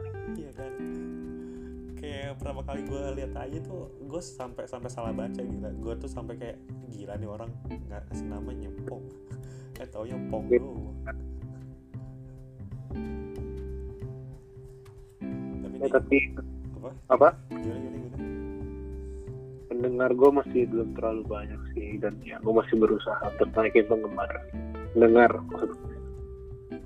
pertama 2.41 2.65
kali 2.65 2.81
gue 2.89 3.21
lihat 3.21 3.37
aja 3.37 3.57
tuh 3.61 3.93
gue 4.01 4.17
sampai 4.17 4.65
sampai 4.65 4.89
salah 4.89 5.13
baca 5.13 5.45
gila. 5.45 5.69
Gue 5.77 5.93
tuh 6.01 6.09
sampai 6.09 6.41
kayak 6.41 6.57
gila 6.89 7.13
nih 7.21 7.29
orang 7.29 7.53
nggak 7.69 8.01
kasih 8.09 8.25
namanya 8.25 8.73
pong. 8.89 9.05
Eh 9.81 9.85
taunya 9.89 10.17
pong 10.29 10.45
Iya. 10.49 10.57
doang. 10.61 11.17
Tapi 15.61 15.77
ya, 15.77 15.87
tapi 15.89 16.17
apa? 16.81 16.89
apa? 17.13 17.27
Gimana 17.49 17.77
gimana 17.77 17.97
gimana? 17.97 18.25
Pendengar 19.69 20.09
gue 20.17 20.29
masih 20.41 20.61
belum 20.65 20.89
terlalu 20.97 21.23
banyak 21.29 21.61
sih 21.77 22.01
dan 22.01 22.17
ya 22.25 22.41
gue 22.41 22.53
masih 22.57 22.73
berusaha 22.77 23.21
untuk 23.37 23.49
naikin 23.53 23.85
penggemar. 23.85 24.33
Dengar 24.97 25.29
maksudnya. 25.45 25.77
Iya. 26.73 26.81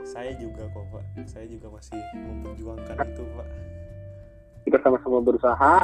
saya 0.08 0.32
juga 0.40 0.64
kok 0.72 0.84
pak. 0.96 1.04
Saya 1.28 1.44
juga 1.44 1.68
masih 1.76 2.00
memperjuangkan 2.24 2.96
itu 3.04 3.24
pak 3.36 3.48
kita 4.64 4.80
sama-sama 4.80 5.20
berusaha. 5.20 5.74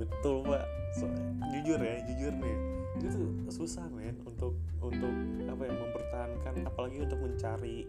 Betul 0.00 0.42
pak 0.48 0.64
so, 0.96 1.06
jujur 1.54 1.78
ya 1.78 1.96
jujur 2.08 2.32
nih. 2.34 2.56
Itu 2.98 3.06
tuh 3.12 3.30
susah 3.52 3.86
men 3.92 4.16
untuk 4.24 4.56
untuk 4.80 5.12
apa 5.46 5.62
ya 5.68 5.72
mempertahankan 5.72 6.52
apalagi 6.66 6.96
untuk 7.04 7.18
mencari 7.20 7.86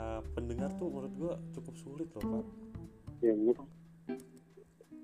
uh, 0.00 0.20
pendengar 0.34 0.72
tuh 0.80 0.88
menurut 0.90 1.12
gua 1.14 1.34
cukup 1.52 1.74
sulit 1.78 2.08
loh 2.16 2.22
pak. 2.40 2.46
Ya 3.20 3.36
gitu 3.36 3.62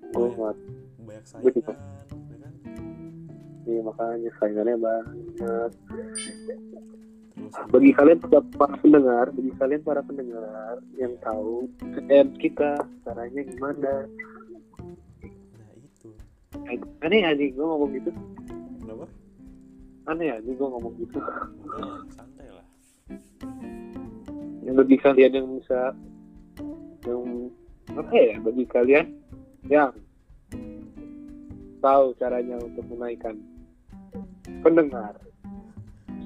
gue 0.07 0.29
banyak, 0.33 0.57
banyak 1.03 1.25
saingan 1.27 1.51
ya 1.51 2.37
kan? 2.39 2.53
Iya, 3.67 3.81
makanya 3.83 4.29
saingannya 4.39 4.75
banyak 4.79 5.71
bagi 7.65 7.89
kalian 7.89 8.21
para 8.53 8.75
pendengar 8.77 9.25
bagi 9.33 9.51
kalian 9.57 9.81
para 9.81 10.01
pendengar 10.05 10.77
yang 10.93 11.17
tahu 11.25 11.65
DM 11.81 12.37
kita 12.37 12.77
caranya 13.01 13.41
gimana? 13.41 13.93
Nah 15.57 15.71
itu. 15.73 16.09
Aneh 17.01 17.25
nih 17.33 17.49
gue 17.57 17.65
ngomong 17.65 17.91
gitu. 17.97 18.11
Kenapa? 18.85 19.05
Aneh 20.05 20.37
nih 20.45 20.53
gue 20.53 20.67
ngomong 20.69 20.93
gitu. 21.01 21.17
Lah, 21.17 22.05
santai 22.13 22.47
lah. 22.53 22.67
Yang 24.61 24.75
bagi 24.85 24.97
kalian 25.01 25.31
yang 25.33 25.47
bisa 25.57 25.81
yang 27.09 27.49
apa 27.97 28.13
ya 28.13 28.35
bagi 28.43 28.65
kalian 28.69 29.07
yang 29.65 29.95
tahu 31.81 32.13
caranya 32.19 32.59
untuk 32.61 32.85
menaikkan 32.91 33.39
pendengar 34.61 35.15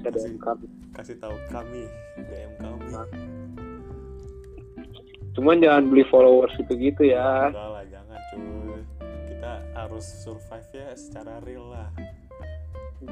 DM 0.02 0.36
kami 0.42 0.81
kasih 0.92 1.16
tahu 1.16 1.36
kami 1.48 1.88
DM 2.28 2.52
kami. 2.60 2.92
Cuman 5.32 5.64
jangan 5.64 5.88
beli 5.88 6.04
followers 6.12 6.52
itu 6.60 6.72
gitu 6.76 7.08
ya. 7.08 7.48
Enggak 7.48 7.68
lah 7.72 7.84
jangan 7.88 8.18
cuy. 8.36 8.80
Kita 9.32 9.52
harus 9.72 10.04
survive 10.04 10.68
ya 10.76 10.88
secara 10.92 11.40
real 11.48 11.72
lah. 11.72 11.88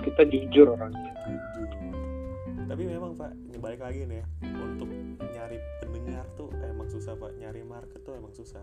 Kita 0.05 0.29
jujur 0.29 0.77
orangnya. 0.77 1.13
Jujur. 1.57 1.97
Tapi 2.71 2.83
memang 2.87 3.17
pak 3.17 3.33
ini 3.49 3.57
balik 3.57 3.81
lagi 3.81 4.05
nih 4.05 4.21
ya. 4.21 4.27
Untuk 4.61 4.89
nyari 5.33 5.59
pendengar 5.81 6.29
tuh 6.37 6.53
emang 6.61 6.89
susah 6.93 7.17
pak. 7.17 7.33
Nyari 7.41 7.65
market 7.65 8.05
tuh 8.05 8.15
emang 8.21 8.37
susah. 8.37 8.63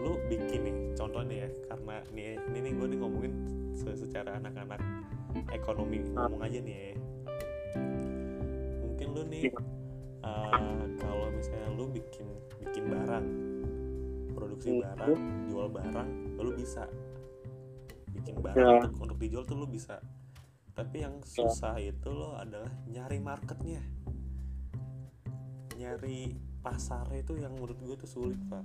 Lu 0.00 0.16
bikin 0.30 0.60
nih 0.62 0.74
contoh 0.94 1.26
nih 1.26 1.44
ya. 1.44 1.48
Karena 1.74 1.98
nih 2.14 2.38
ini 2.54 2.58
nih 2.70 2.72
gue 2.78 2.86
nih 2.94 2.98
ngomongin 3.02 3.32
se- 3.74 3.98
secara 3.98 4.38
anak-anak 4.38 4.78
ekonomi. 5.50 6.06
Ngomong 6.14 6.40
aja 6.46 6.62
nih 6.62 6.76
ya 6.78 6.94
mungkin 9.04 9.20
lu 9.20 9.28
nih 9.28 9.44
uh, 10.24 10.80
kalau 10.96 11.28
misalnya 11.28 11.68
lu 11.76 11.84
bikin 11.92 12.26
bikin 12.56 12.84
barang 12.88 13.26
produksi 14.32 14.68
Hmm. 14.72 14.96
barang 14.96 15.20
jual 15.44 15.68
barang 15.68 16.08
lu 16.40 16.50
bisa 16.56 16.88
bikin 18.16 18.40
barang 18.40 18.56
Ya. 18.56 18.80
untuk 18.80 18.96
untuk 19.04 19.18
dijual 19.20 19.44
tuh 19.44 19.60
lu 19.60 19.68
bisa. 19.68 20.00
Tapi 20.74 21.04
yang 21.04 21.20
susah 21.20 21.76
itu 21.76 22.08
lo 22.08 22.34
adalah 22.34 22.72
nyari 22.88 23.20
marketnya. 23.20 23.84
Nyari 25.76 26.32
pasarnya 26.64 27.20
itu 27.20 27.36
yang 27.36 27.52
menurut 27.54 27.76
gue 27.76 27.94
tuh 27.94 28.08
sulit 28.08 28.40
pak. 28.48 28.64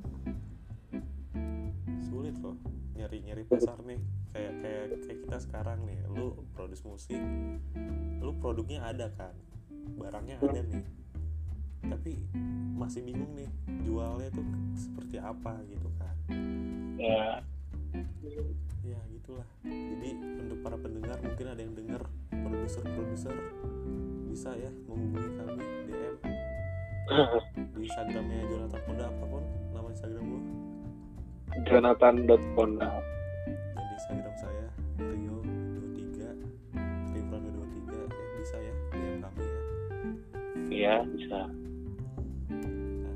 Sulit 2.02 2.34
loh 2.40 2.56
nyari 2.96 3.22
nyari 3.22 3.44
pasar 3.44 3.78
nih. 3.84 4.00
Kayak 4.32 4.54
kayak 4.64 4.84
kayak 5.04 5.20
kita 5.28 5.38
sekarang 5.44 5.80
nih 5.84 6.00
lu 6.08 6.32
produce 6.56 6.88
musik 6.88 7.20
lu 8.20 8.32
produknya 8.36 8.84
ada 8.84 9.10
kan 9.16 9.32
barangnya 9.98 10.36
ada 10.42 10.62
nih. 10.64 10.84
Tapi 11.90 12.12
masih 12.76 13.02
bingung 13.04 13.32
nih 13.36 13.50
jualnya 13.84 14.30
tuh 14.32 14.46
seperti 14.76 15.18
apa 15.20 15.60
gitu 15.68 15.90
kan. 16.00 16.16
Ya. 17.00 17.44
Ya 18.84 19.00
gitulah. 19.12 19.48
Jadi 19.64 20.10
untuk 20.40 20.60
para 20.64 20.78
pendengar 20.80 21.18
mungkin 21.22 21.46
ada 21.52 21.62
yang 21.62 21.74
dengar 21.76 22.02
produser 22.32 22.84
produser 22.96 23.36
bisa 24.30 24.56
ya 24.56 24.72
menghubungi 24.88 25.30
kami 25.36 25.64
DM 25.90 26.16
di 27.76 27.82
Instagramnya 27.90 28.46
Jonathan 28.46 28.82
Ponda 28.86 29.06
apa 29.10 29.26
pun 29.26 29.44
nama 29.74 29.88
Instagram 29.90 30.24
lu 30.24 30.40
Jonathan.ponda 31.66 32.92
dan 33.76 33.84
di 33.84 33.94
Instagram 33.98 34.36
saya 34.38 34.68
iya 40.80 41.04
bisa. 41.12 41.40
Nah, 43.04 43.16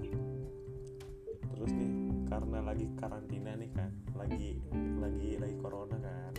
terus 1.55 1.71
nih 1.71 1.91
karena 2.27 2.59
lagi 2.59 2.85
karantina 2.99 3.55
nih 3.55 3.71
kan 3.71 3.87
lagi 4.19 4.59
lagi 4.99 5.39
lagi 5.39 5.55
corona 5.63 5.95
kan? 5.95 6.33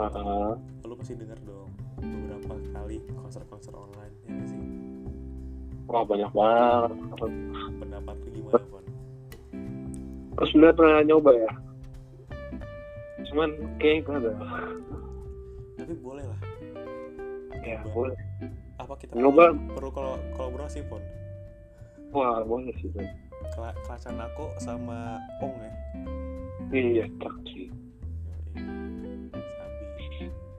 Heeh. 0.00 0.50
lu 0.88 0.94
pasti 0.98 1.14
denger 1.14 1.38
dong 1.46 1.70
beberapa 2.02 2.58
kali 2.74 2.98
konser-konser 3.14 3.70
online 3.70 4.14
ya 4.26 4.28
nggak 4.34 4.48
sih? 4.50 4.58
Wah 5.86 6.02
banyak 6.02 6.30
banget. 6.34 6.90
Pendapat 7.78 8.16
lu 8.26 8.28
gimana 8.34 8.66
Aku 10.34 10.44
sebenarnya 10.50 10.74
pernah 10.74 11.00
nyoba 11.06 11.30
ya? 11.38 11.52
Cuman 13.30 13.50
kayaknya 13.78 14.00
gak 14.08 14.18
ada. 14.24 14.32
Tapi 15.78 15.94
boleh 16.02 16.24
lah. 16.24 16.40
Ya 17.60 17.78
Coba. 17.84 17.92
boleh 17.94 18.18
apa 18.90 19.06
kita 19.06 19.14
Nyoba. 19.14 19.54
perlu, 19.54 19.90
kalau 19.94 20.18
kolaborasi 20.34 20.82
pon 20.90 20.98
wah 22.10 22.42
boleh 22.42 22.74
sih 22.82 22.90
Bang. 22.90 23.06
Kela 23.54 23.70
kelacan 23.86 24.18
aku 24.18 24.50
sama 24.58 25.22
Ong 25.38 25.54
ya 25.62 25.70
iya 26.74 27.06
cak 27.22 27.34
sih. 27.46 27.70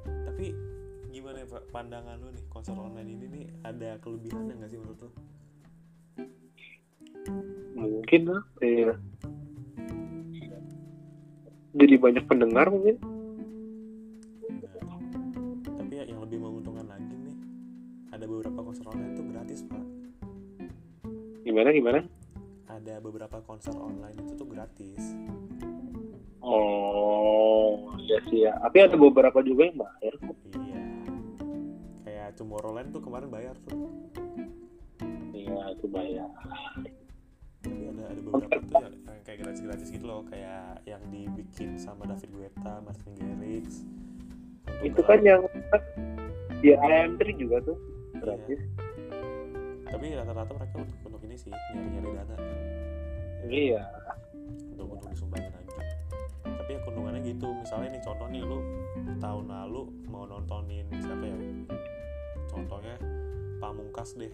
Tapi 0.07 0.55
gimana 1.11 1.43
ya 1.43 1.47
Pak 1.51 1.63
pandangan 1.75 2.15
lu 2.23 2.31
nih 2.31 2.43
konser 2.47 2.71
online 2.79 3.19
ini 3.19 3.25
nih 3.27 3.45
ada 3.67 3.99
kelebihannya 3.99 4.63
nggak 4.63 4.71
sih 4.71 4.79
menurut 4.79 4.99
lu? 5.03 5.11
mungkin 7.81 8.21
lah 8.29 8.43
iya 8.61 8.93
jadi 11.73 11.95
banyak 11.97 12.25
pendengar 12.29 12.69
mungkin 12.69 12.97
ada 18.21 18.29
beberapa 18.29 18.61
konser 18.61 18.85
online 18.85 19.17
itu 19.17 19.23
gratis 19.25 19.59
Pak. 19.65 19.81
gimana 21.41 21.73
gimana 21.73 21.99
Ada 22.69 23.01
beberapa 23.01 23.41
konser 23.41 23.73
online 23.73 24.13
itu 24.15 24.37
tuh 24.37 24.45
gratis. 24.45 25.01
oh 26.37 27.97
iya 27.97 28.21
sih 28.29 28.45
ya 28.45 28.53
tapi 28.61 28.77
ada 28.79 28.93
beberapa 28.93 29.41
juga 29.41 29.65
yang 29.65 29.77
bayar 29.79 30.13
kok 30.17 30.37
Iya. 30.53 30.83
Kayak 32.01 32.27
Tomorrowland 32.37 32.93
tuh 32.93 33.01
kemarin 33.01 33.29
bayar 33.29 33.57
tuh. 33.65 33.89
iya 35.33 35.73
itu 35.73 35.85
bayar 35.85 36.29
Tapi 37.57 37.81
ada 37.89 38.03
ada 38.05 38.21
beberapa 38.21 38.57
tuh 38.59 38.77
yang, 38.79 38.93
yang 39.01 39.21
kayak 39.23 39.37
gratis-gratis 39.41 39.89
gitu 39.89 40.05
loh, 40.05 40.21
kayak 40.25 40.81
yang 40.83 41.01
dibikin 41.09 41.77
sama 41.77 42.05
David 42.05 42.29
Guetta, 42.31 42.81
Martin 42.81 43.13
Garrix. 43.13 43.81
Itu 44.81 45.01
kan 45.01 45.21
yang 45.21 45.41
di 46.57 46.69
IM3 46.71 47.21
juga 47.35 47.57
tuh 47.63 47.77
gratis. 48.21 48.61
Tapi 49.91 50.05
rata-rata 50.15 50.51
mereka 50.55 50.75
untuk, 50.79 50.97
untuk 51.03 51.21
ini 51.27 51.35
sih 51.35 51.51
nyari-nyari 51.51 52.09
dana. 52.15 52.35
Iya. 53.49 53.81
Untuk 54.71 54.87
untuk 54.95 55.09
disumbangin 55.11 55.51
lagi. 55.51 55.69
Tapi 56.45 56.69
ya 56.77 56.79
keuntungannya 56.85 57.21
gitu. 57.25 57.47
Misalnya 57.57 57.97
nih 57.97 58.01
contoh 58.05 58.27
nih 58.29 58.41
lu 58.45 58.59
tahun 59.19 59.45
lalu 59.49 59.81
mau 60.07 60.23
nontonin 60.29 60.85
siapa 61.01 61.25
ya? 61.25 61.35
Contohnya 62.47 62.95
pamungkas 63.59 64.15
deh. 64.15 64.33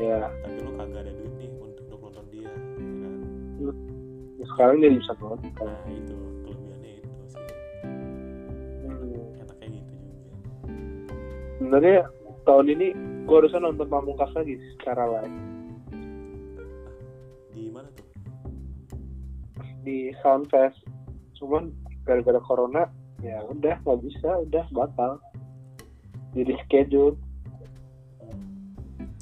Ya 0.00 0.26
tapi 0.42 0.58
lu 0.62 0.74
kagak 0.74 1.06
ada 1.06 1.12
duit 1.14 1.34
nih 1.38 1.50
untuk, 1.60 1.84
untuk 1.86 2.00
nonton 2.10 2.24
dia 2.32 2.48
ya 2.48 2.50
kan? 2.50 3.14
Sekarang 4.44 4.76
jadi 4.82 4.96
bisa 4.98 5.12
nonton 5.18 5.50
nah 5.62 5.78
itu 5.90 6.16
kelebihannya 6.42 6.90
itu 6.98 7.24
sih. 7.30 7.44
Hmm. 7.84 9.38
enaknya 9.42 9.66
gitu 9.68 9.92
juga. 10.00 10.22
Sebenarnya 11.60 12.02
tahun 12.44 12.66
ini 12.76 12.88
gue 13.24 13.36
harusnya 13.36 13.64
nonton 13.64 13.88
Pamungkas 13.88 14.32
lagi 14.36 14.60
secara 14.76 15.08
live. 15.08 15.36
Di 17.56 17.64
mana 17.72 17.88
tuh? 17.96 18.08
Di 19.84 20.12
Soundfest. 20.20 20.78
Cuman 21.40 21.72
gara-gara 22.04 22.40
corona 22.44 22.84
ya 23.24 23.40
udah 23.48 23.80
nggak 23.80 24.00
bisa 24.04 24.44
udah 24.44 24.64
batal. 24.76 25.16
Jadi 26.36 26.52
schedule. 26.68 27.16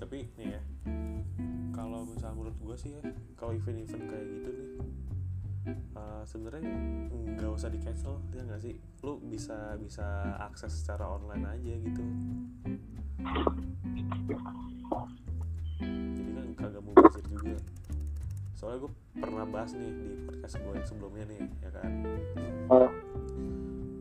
Tapi 0.02 0.26
nih 0.36 0.58
ya 0.58 0.60
kalau 1.70 2.04
misalnya 2.04 2.36
menurut 2.36 2.58
gue 2.58 2.76
sih 2.76 2.90
ya 2.90 3.00
kalau 3.38 3.54
event-event 3.54 4.06
kayak 4.10 4.26
gitu 4.28 4.50
nih 4.50 4.70
uh, 5.94 6.22
sebenarnya 6.26 6.66
nggak 7.38 7.52
usah 7.54 7.70
di 7.70 7.78
cancel 7.78 8.18
ya 8.34 8.42
nggak 8.42 8.60
sih? 8.66 8.74
Lu 9.06 9.22
bisa 9.22 9.78
bisa 9.78 10.34
akses 10.42 10.74
secara 10.82 11.06
online 11.06 11.46
aja 11.46 11.74
gitu 11.78 12.02
jadi 16.12 16.30
kan 16.34 16.46
kagak 16.58 16.82
mau 16.82 16.94
bazir 16.98 17.24
juga. 17.30 17.56
Soalnya 18.54 18.78
gue 18.86 18.92
pernah 19.18 19.46
bahas 19.46 19.70
nih 19.74 19.90
di 19.90 20.08
podcast 20.26 20.54
gue 20.58 20.72
yang 20.74 20.86
sebelumnya 20.86 21.24
nih 21.30 21.40
ya 21.62 21.70
kan? 21.74 21.90
Oh. 22.72 22.90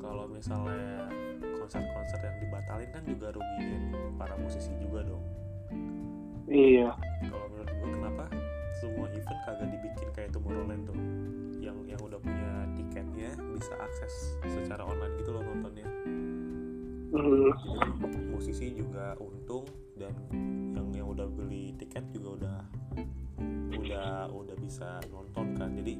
kalau 0.02 0.26
misalnya 0.32 1.12
konser-konser 1.60 2.20
yang 2.24 2.38
dibatalin 2.40 2.90
kan 2.92 3.04
juga 3.04 3.28
rugiin 3.36 3.96
para 4.16 4.36
musisi 4.40 4.72
juga 4.80 5.06
dong. 5.06 5.24
Iya. 6.52 6.94
Kalau 7.32 7.48
menurut 7.48 7.72
gue 7.72 7.90
kenapa 7.96 8.26
semua 8.80 9.08
event 9.14 9.42
kagak 9.48 9.70
dibikin 9.72 10.10
kayak 10.12 10.30
Tomorrowland 10.36 10.84
tuh? 10.90 10.98
Yang 11.62 11.78
yang 11.96 12.02
udah 12.02 12.20
punya 12.20 12.52
tiketnya 12.76 13.30
bisa 13.56 13.74
akses 13.78 14.14
secara 14.50 14.84
online 14.84 15.16
gitu 15.22 15.32
loh 15.32 15.44
nontonnya 15.46 15.86
Hmm, 17.12 17.52
musisi 18.32 18.72
juga 18.72 19.20
untung 19.20 19.68
dan 20.00 20.16
yang 20.72 20.88
yang 20.96 21.08
udah 21.12 21.28
beli 21.28 21.76
tiket 21.76 22.08
juga 22.16 22.40
udah 22.40 22.60
udah 23.76 24.32
udah 24.32 24.56
bisa 24.56 25.04
nonton 25.12 25.52
kan. 25.60 25.76
Jadi 25.76 26.00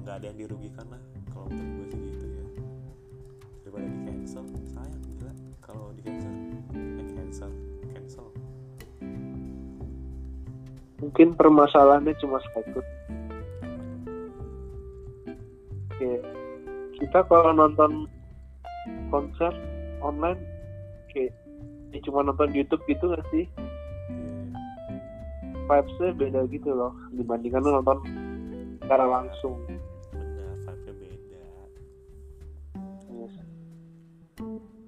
nggak 0.00 0.14
ada 0.16 0.26
yang 0.32 0.38
dirugikan 0.40 0.88
lah 0.88 1.02
kalau 1.28 1.44
menurut 1.52 1.92
gue 1.92 1.92
sih 1.92 2.00
gitu 2.16 2.26
ya. 2.32 2.46
Daripada 3.68 3.84
di 3.84 4.00
cancel 4.08 4.44
sayang 4.64 5.02
gila. 5.12 5.32
Kalau 5.60 5.92
di 5.92 6.00
cancel 6.08 6.32
eh 6.72 7.08
cancel 7.12 7.52
cancel. 7.92 8.26
Mungkin 11.04 11.36
permasalahannya 11.36 12.16
cuma 12.16 12.40
satu. 12.48 12.80
Oke, 15.92 16.12
kita 16.96 17.28
kalau 17.28 17.52
nonton 17.52 18.08
konser 19.12 19.52
online 20.00 20.40
kayak 21.12 21.32
ya 21.90 21.98
cuma 22.06 22.22
nonton 22.22 22.50
YouTube 22.54 22.82
gitu 22.86 23.10
gak 23.10 23.26
sih? 23.34 23.44
Iya, 24.10 24.54
vibesnya 25.66 26.10
beda 26.14 26.40
gitu 26.50 26.70
loh 26.70 26.94
dibandingkan 27.14 27.62
nonton 27.62 27.98
secara 28.82 29.06
langsung. 29.06 29.58
Benar 30.14 30.86
beda. 30.94 31.44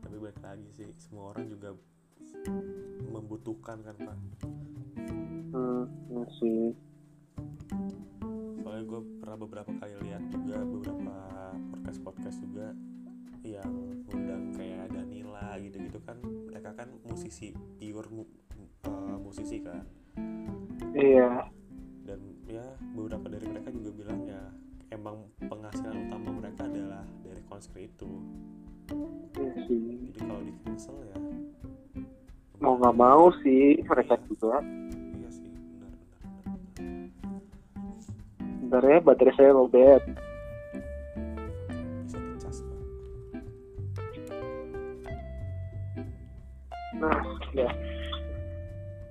Tapi 0.02 0.16
balik 0.18 0.38
lagi 0.42 0.68
sih 0.74 0.86
semua 0.98 1.34
orang 1.34 1.46
juga 1.50 1.70
membutuhkan 3.10 3.78
kan 3.82 3.94
pak? 3.98 4.16
Hmm, 5.52 5.84
iya 6.08 6.24
sih. 6.40 6.62
Soalnya 8.62 8.82
gue 8.88 9.00
pernah 9.20 9.36
beberapa 9.36 9.70
kali 9.76 9.94
lihat 10.06 10.22
juga 10.32 10.56
beberapa 10.64 11.14
podcast 11.76 12.00
podcast 12.00 12.38
juga 12.40 12.72
yang 13.42 13.70
undang 14.06 14.54
kayak 14.54 14.90
Danila 14.94 15.58
gitu-gitu 15.58 15.98
kan 16.06 16.18
mereka 16.22 16.70
kan 16.78 16.88
musisi 17.06 17.50
pure 17.78 18.08
mu- 18.10 18.32
eh, 18.86 19.16
musisi 19.18 19.58
kan. 19.62 19.82
Iya. 20.94 21.46
Dan 22.06 22.20
ya 22.46 22.66
beberapa 22.94 23.26
dari 23.30 23.46
mereka 23.50 23.68
juga 23.74 23.90
bilang 23.94 24.20
ya 24.26 24.42
emang 24.90 25.26
penghasilan 25.42 26.08
utama 26.08 26.30
mereka 26.42 26.66
adalah 26.66 27.02
dari 27.22 27.42
konser 27.46 27.74
itu. 27.82 28.10
Iya 29.38 29.52
sih. 29.66 30.10
Jadi 30.10 30.18
kalau 30.22 30.42
di 30.44 30.52
cancel 30.62 30.96
ya 31.08 31.18
mau 32.62 32.78
nggak 32.78 32.94
mau 32.94 33.26
sih 33.42 33.82
mereka 33.82 34.14
juga. 34.30 34.62
Iya 35.18 35.28
sih 35.34 35.50
benar 35.50 35.90
benar 35.90 36.18
benar 36.22 36.42
sebenarnya 38.62 38.98
baterai 39.04 39.34
saya 39.36 39.50
lowbat 39.52 40.02
nah 47.02 47.18
ya 47.50 47.66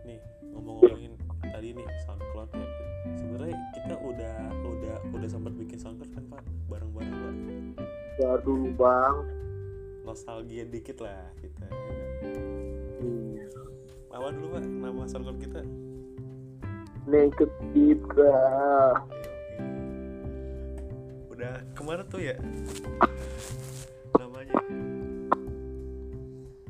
nih 0.08 0.16
ngomong-ngomongin 0.56 1.12
tadi 1.52 1.76
nih 1.76 1.88
SoundCloud 2.08 2.50
ya. 2.56 2.68
Sebenarnya 3.20 3.58
kita 3.76 3.96
udah 4.00 4.38
udah 4.64 4.96
udah 5.12 5.28
sempat 5.28 5.52
bikin 5.60 5.76
SoundCloud 5.76 6.12
kan 6.16 6.24
pak? 6.32 6.44
Bareng-bareng 6.72 7.16
pak? 7.20 7.36
Baru 8.16 8.72
bang. 8.80 9.16
Nostalgia 10.08 10.64
dikit 10.66 11.04
lah 11.04 11.30
kita 11.38 11.68
ya 11.68 11.78
kan? 12.24 12.34
apa 14.12 14.28
dulu 14.38 14.48
pak 14.56 14.64
nama 14.64 15.04
SoundCloud 15.12 15.40
kita? 15.44 15.62
Naked 17.12 17.52
kita 17.76 18.34
Ayo, 19.60 21.28
udah 21.28 21.54
ke 21.76 21.82
mana 21.84 22.08
tuh 22.08 22.24
ya? 22.24 22.40
Namanya? 24.16 24.60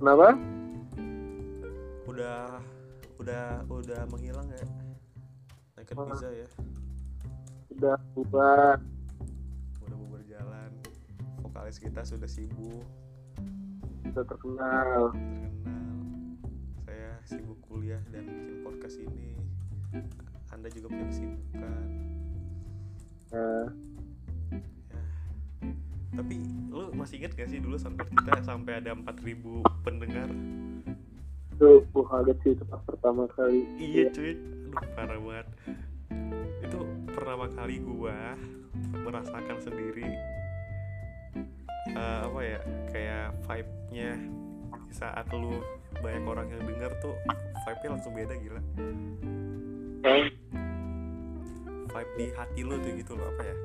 Kenapa 0.02 0.51
udah 2.10 2.58
udah 3.22 3.62
udah 3.70 4.02
menghilang 4.10 4.50
ya? 4.50 4.66
Naked. 5.78 5.94
Pizza 5.94 6.30
ya? 6.34 6.48
Udah 7.78 7.98
bubar. 8.18 8.78
Udah 9.86 9.98
bubar 9.98 10.22
jalan. 10.26 10.72
Vokalis 11.46 11.78
kita 11.78 12.02
sudah 12.02 12.26
sibuk. 12.26 12.86
Udah 14.10 14.24
terkenal. 14.26 15.14
Terkenal. 15.14 15.98
Saya 16.86 17.12
sibuk 17.30 17.60
kuliah 17.70 18.02
dan 18.10 18.26
bikin 18.26 18.66
podcast 18.66 18.98
ini. 18.98 19.38
Anda 20.50 20.68
juga 20.74 20.90
punya 20.90 21.06
kesibukan. 21.10 21.86
Nah, 23.32 23.66
ya. 24.52 24.60
tapi 26.12 26.36
lu 26.68 26.92
masih 26.92 27.24
inget 27.24 27.32
gak 27.40 27.48
sih 27.48 27.64
dulu 27.64 27.80
sampai 27.80 28.04
kita 28.12 28.44
sampai 28.44 28.84
ada 28.84 28.92
4000 28.92 29.64
pendengar 29.88 30.28
itu 31.62 31.86
gue 31.94 32.06
kaget 32.10 32.38
sih 32.42 32.52
itu 32.58 32.64
pas 32.66 32.82
pertama 32.90 33.30
kali. 33.38 33.70
Iya 33.78 34.10
cuy. 34.10 34.34
Aduh 34.74 34.90
parah 34.98 35.20
banget. 35.22 35.48
Itu 36.66 36.80
pertama 37.14 37.46
kali 37.54 37.76
gua 37.86 38.34
merasakan 38.98 39.62
sendiri 39.62 40.10
eh, 41.94 42.22
apa 42.26 42.40
ya 42.42 42.60
kayak 42.90 43.28
vibe-nya 43.46 44.10
di 44.74 44.94
saat 44.96 45.30
lu 45.30 45.62
banyak 46.02 46.26
orang 46.26 46.50
yang 46.50 46.66
denger 46.66 46.92
tuh 46.98 47.14
vibe-nya 47.62 47.90
langsung 47.94 48.14
beda 48.18 48.36
gila. 48.42 48.62
Vibe 51.94 52.14
di 52.18 52.26
hati 52.34 52.62
lu 52.66 52.76
tuh 52.82 52.92
gitu 52.98 53.14
loh 53.14 53.30
apa 53.38 53.44
ya. 53.46 53.56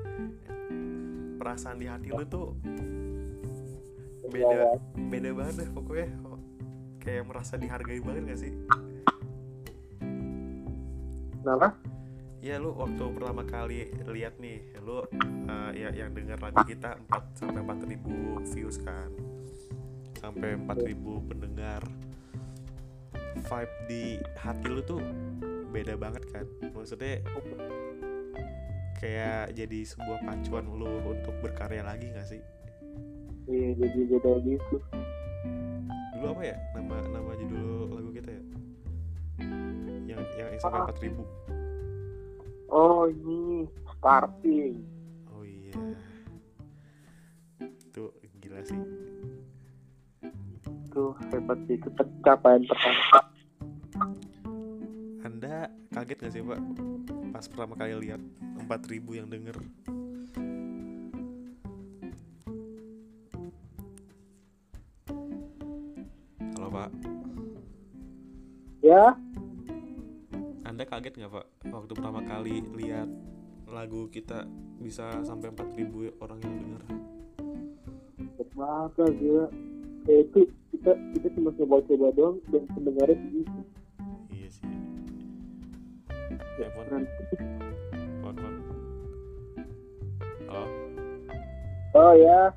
Perasaan 1.41 1.81
di 1.81 1.89
hati 1.89 2.13
lu 2.13 2.21
tuh 2.29 2.53
beda 4.29 4.77
beda 5.09 5.29
banget 5.33 5.55
deh 5.65 5.69
pokoknya 5.71 6.36
kayak 7.07 7.23
merasa 7.23 7.55
dihargai 7.55 8.03
banget 8.03 8.23
gak 8.27 8.39
sih 8.43 8.53
kenapa 11.39 11.79
Ya 12.37 12.61
lu 12.61 12.69
waktu 12.69 13.01
pertama 13.17 13.41
kali 13.43 13.91
lihat 14.07 14.37
nih, 14.37 14.61
lu 14.85 15.01
uh, 15.01 15.71
ya 15.73 15.89
yang 15.89 16.13
dengar 16.13 16.37
lagu 16.37 16.61
kita 16.69 16.95
4 17.09 17.33
sampai 17.33 17.65
4000 17.65 18.53
views 18.53 18.77
kan. 18.85 19.09
Sampai 20.21 20.53
4000 20.55 21.27
pendengar. 21.27 21.81
Vibe 23.41 23.75
di 23.89 24.21
hati 24.37 24.67
lu 24.69 24.85
tuh 24.85 25.01
beda 25.73 25.97
banget 25.97 26.29
kan. 26.29 26.45
Maksudnya 26.71 27.25
kayak 29.01 29.57
jadi 29.57 29.79
sebuah 29.81 30.23
pacuan 30.23 30.69
lu 30.69 30.93
untuk 31.09 31.33
berkarya 31.41 31.81
lagi 31.81 32.13
gak 32.13 32.31
sih? 32.31 32.41
iya 33.47 33.71
jadi 33.79 33.99
beda 34.11 34.31
gitu 34.43 34.75
Dulu 36.17 36.33
apa 36.33 36.41
ya? 36.49 36.57
Nama 36.73 36.95
nama 37.13 37.31
judul 37.37 37.93
lagu 37.93 38.09
kita 38.09 38.29
ya? 38.33 38.43
Yang 40.09 40.21
yang 40.33 40.49
sampai 40.57 40.81
4000. 40.97 41.21
oh 42.67 43.05
ini 43.07 43.69
starting 43.93 44.81
Oh 45.29 45.45
iya. 45.45 45.77
Itu 47.61 48.09
gila 48.41 48.65
sih. 48.65 48.81
itu 50.89 51.13
hebat 51.29 51.61
sih 51.69 51.77
itu 51.77 51.89
pencapaian 51.93 52.65
pertama 52.65 53.21
Anda 55.21 55.69
kaget 55.93 56.17
gak 56.25 56.33
sih 56.33 56.41
Pak 56.41 56.59
pas 57.29 57.45
pertama 57.45 57.77
kali 57.77 57.93
lihat 58.09 58.21
4000 58.65 59.05
yang 59.21 59.29
denger? 59.29 59.53
Halo 66.67 66.83
Pak, 66.83 66.91
ya 68.83 69.15
Anda 70.67 70.83
kaget 70.83 71.15
nggak 71.15 71.31
Pak 71.31 71.47
waktu 71.71 71.91
pertama 71.95 72.19
kali 72.27 72.59
lihat 72.75 73.07
lagu 73.71 74.11
kita 74.11 74.43
bisa 74.83 75.23
sampai 75.23 75.55
4000 75.55 76.19
orang 76.19 76.39
yang 76.43 76.55
denger? 76.59 76.83
hebat 78.19 78.49
banget 78.51 79.15
ya 80.03 80.15
itu 80.27 80.43
kita 80.75 80.91
kita 81.15 81.27
cuma 81.39 81.55
coba-coba 81.55 82.11
doang 82.11 82.35
dan 82.51 82.67
pendengarnya 82.75 83.15
segitu 83.15 83.59
Iya 84.27 84.47
sih. 84.51 84.67
Ya 86.59 86.67
pon, 86.75 86.83
keren 86.91 87.03
pon, 88.19 88.35
pon. 88.35 88.55
Halo, 90.51 90.67
oh 91.95 92.11
ya 92.11 92.51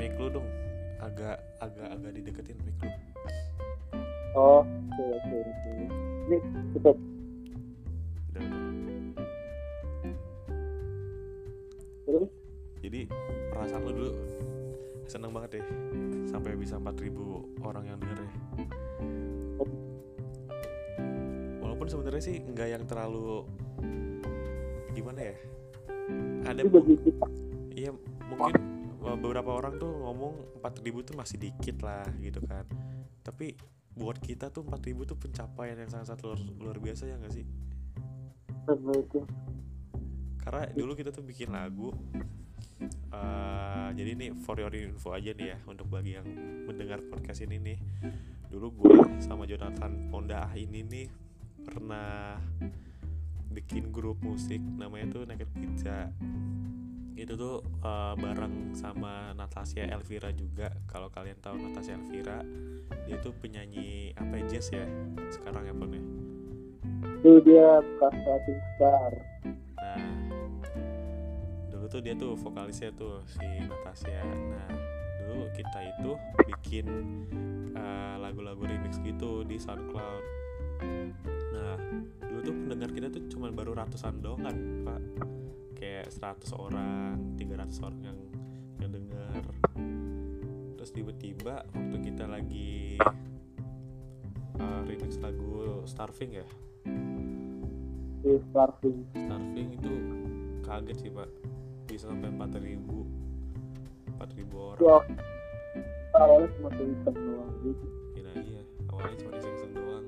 mic 0.00 0.16
lu 0.16 0.32
dong. 0.32 0.48
Agak 1.04 1.51
agak 1.62 1.88
agak 1.94 2.10
dideketin 2.18 2.58
mic 2.66 2.74
lu. 2.82 2.90
oh 4.34 4.66
oke 4.66 5.04
oke 5.22 5.36
oke. 5.38 5.70
Ini 6.26 6.36
terus? 12.02 12.30
Jadi 12.82 13.00
perasaan 13.54 13.82
lu 13.86 13.92
dulu. 13.94 14.12
Seneng 15.06 15.30
banget 15.30 15.60
deh 15.60 15.66
sampai 16.26 16.56
bisa 16.58 16.80
4000 16.80 17.14
orang 17.62 17.84
yang 17.86 17.98
denger 18.00 18.18
ya. 18.26 18.32
Walaupun 21.62 21.86
sebenarnya 21.86 22.22
sih 22.22 22.36
nggak 22.42 22.68
yang 22.74 22.82
terlalu 22.90 23.46
gimana 24.96 25.30
ya? 25.30 25.36
Ada 26.42 26.66
iya 27.72 27.90
mungkin 28.26 28.71
beberapa 29.22 29.54
orang 29.54 29.78
tuh 29.78 29.94
ngomong 30.02 30.58
4000 30.58 31.08
tuh 31.08 31.14
masih 31.14 31.38
dikit 31.38 31.78
lah 31.86 32.02
gitu 32.18 32.42
kan. 32.42 32.66
Tapi 33.22 33.54
buat 33.94 34.18
kita 34.18 34.50
tuh 34.50 34.66
4000 34.66 35.06
tuh 35.14 35.16
pencapaian 35.16 35.78
yang 35.78 35.86
sangat-sangat 35.86 36.20
luar, 36.26 36.38
luar 36.58 36.76
biasa 36.82 37.06
ya 37.06 37.14
nggak 37.22 37.34
sih? 37.38 37.46
Karena 38.66 38.92
itu. 38.98 39.20
Karena 40.42 40.62
dulu 40.74 40.92
kita 40.98 41.14
tuh 41.14 41.22
bikin 41.22 41.54
lagu 41.54 41.94
eh, 43.14 43.88
jadi 43.94 44.10
ini 44.18 44.26
for 44.42 44.58
your 44.58 44.74
info 44.74 45.14
aja 45.14 45.30
nih 45.30 45.54
ya 45.54 45.58
untuk 45.70 45.86
bagi 45.86 46.18
yang 46.18 46.26
mendengar 46.66 46.98
podcast 47.06 47.46
ini 47.46 47.62
nih. 47.62 47.78
Dulu 48.50 48.66
gue 48.74 49.22
sama 49.22 49.46
Jonathan 49.46 50.10
Ponda 50.10 50.50
ini 50.58 50.82
nih 50.82 51.06
pernah 51.62 52.42
bikin 53.52 53.92
grup 53.94 54.18
musik 54.24 54.58
namanya 54.58 55.20
tuh 55.20 55.22
Naked 55.28 55.50
Pizza 55.52 56.10
itu 57.22 57.38
tuh 57.38 57.62
eh, 57.62 58.14
bareng 58.18 58.74
sama 58.74 59.30
Natasha 59.38 59.86
Elvira 59.86 60.34
juga 60.34 60.74
kalau 60.90 61.06
kalian 61.08 61.38
tahu 61.38 61.56
Natasha 61.58 61.94
Elvira 61.94 62.42
dia 63.06 63.16
tuh 63.22 63.30
penyanyi 63.38 64.10
apa 64.18 64.42
ya 64.42 64.44
jazz 64.50 64.74
ya 64.74 64.84
sekarang 65.30 65.70
ya 65.70 65.74
Pon 65.74 65.94
ya 65.94 66.02
itu 67.22 67.32
dia 67.46 67.68
bekas 68.02 68.44
star 68.74 69.12
Nah, 69.82 70.08
dulu 71.70 71.86
tuh 71.90 72.00
dia 72.00 72.14
tuh 72.14 72.32
vokalisnya 72.38 72.94
tuh 72.94 73.20
si 73.26 73.44
Natasha. 73.66 74.22
Nah, 74.24 74.70
dulu 75.26 75.50
kita 75.52 75.78
itu 75.84 76.10
bikin 76.48 76.86
eh, 77.74 78.14
lagu-lagu 78.22 78.62
remix 78.62 79.02
gitu 79.02 79.42
di 79.42 79.58
SoundCloud. 79.58 80.24
Nah, 81.52 81.76
dulu 82.24 82.40
tuh 82.40 82.54
pendengar 82.54 82.90
kita 82.94 83.06
tuh 83.10 83.22
cuma 83.28 83.50
baru 83.50 83.74
ratusan 83.74 84.22
doang 84.22 84.40
kan, 84.40 84.56
Pak. 84.86 85.41
Kayak 85.82 86.14
100 86.14 86.54
orang, 86.54 87.34
300 87.34 87.82
orang 87.82 88.00
yang 88.06 88.18
yang 88.78 88.90
denger. 88.94 89.42
Terus 90.78 90.90
tiba-tiba 90.94 91.66
waktu 91.74 91.96
kita 92.06 92.30
lagi 92.30 93.02
eh, 94.62 94.80
remix 94.86 95.18
lagu 95.18 95.82
Starving 95.82 96.38
ya, 96.38 96.46
di 98.22 98.38
starting 98.54 99.02
Starving 99.18 99.68
itu 99.74 99.92
kaget 100.62 100.96
sih 101.02 101.10
pak. 101.10 101.26
Bisa 101.90 102.06
sampai 102.06 102.30
4000 102.30 102.78
4000 104.14 104.22
orang. 104.54 104.78
Itu 104.78 104.86
awalnya 106.14 106.48
cuma 106.54 106.68
tulisan 106.70 107.14
doang 107.18 107.50
gitu 107.66 107.86
Gila, 108.14 108.32
iya. 108.38 108.62
Awalnya 108.86 109.16
cuma 109.18 109.32
iseng-iseng 109.34 109.72
doang. 109.74 110.06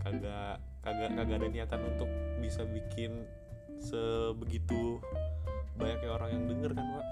Kagak 0.00 0.56
kagak 0.80 1.10
kagak 1.12 1.36
ada 1.44 1.48
niatan 1.52 1.80
untuk 1.84 2.08
bisa 2.40 2.64
bikin 2.64 3.28
sebegitu 3.80 5.00
banyaknya 5.76 6.10
orang 6.12 6.30
yang 6.32 6.44
denger 6.48 6.70
kan 6.72 6.86
pak? 6.86 7.06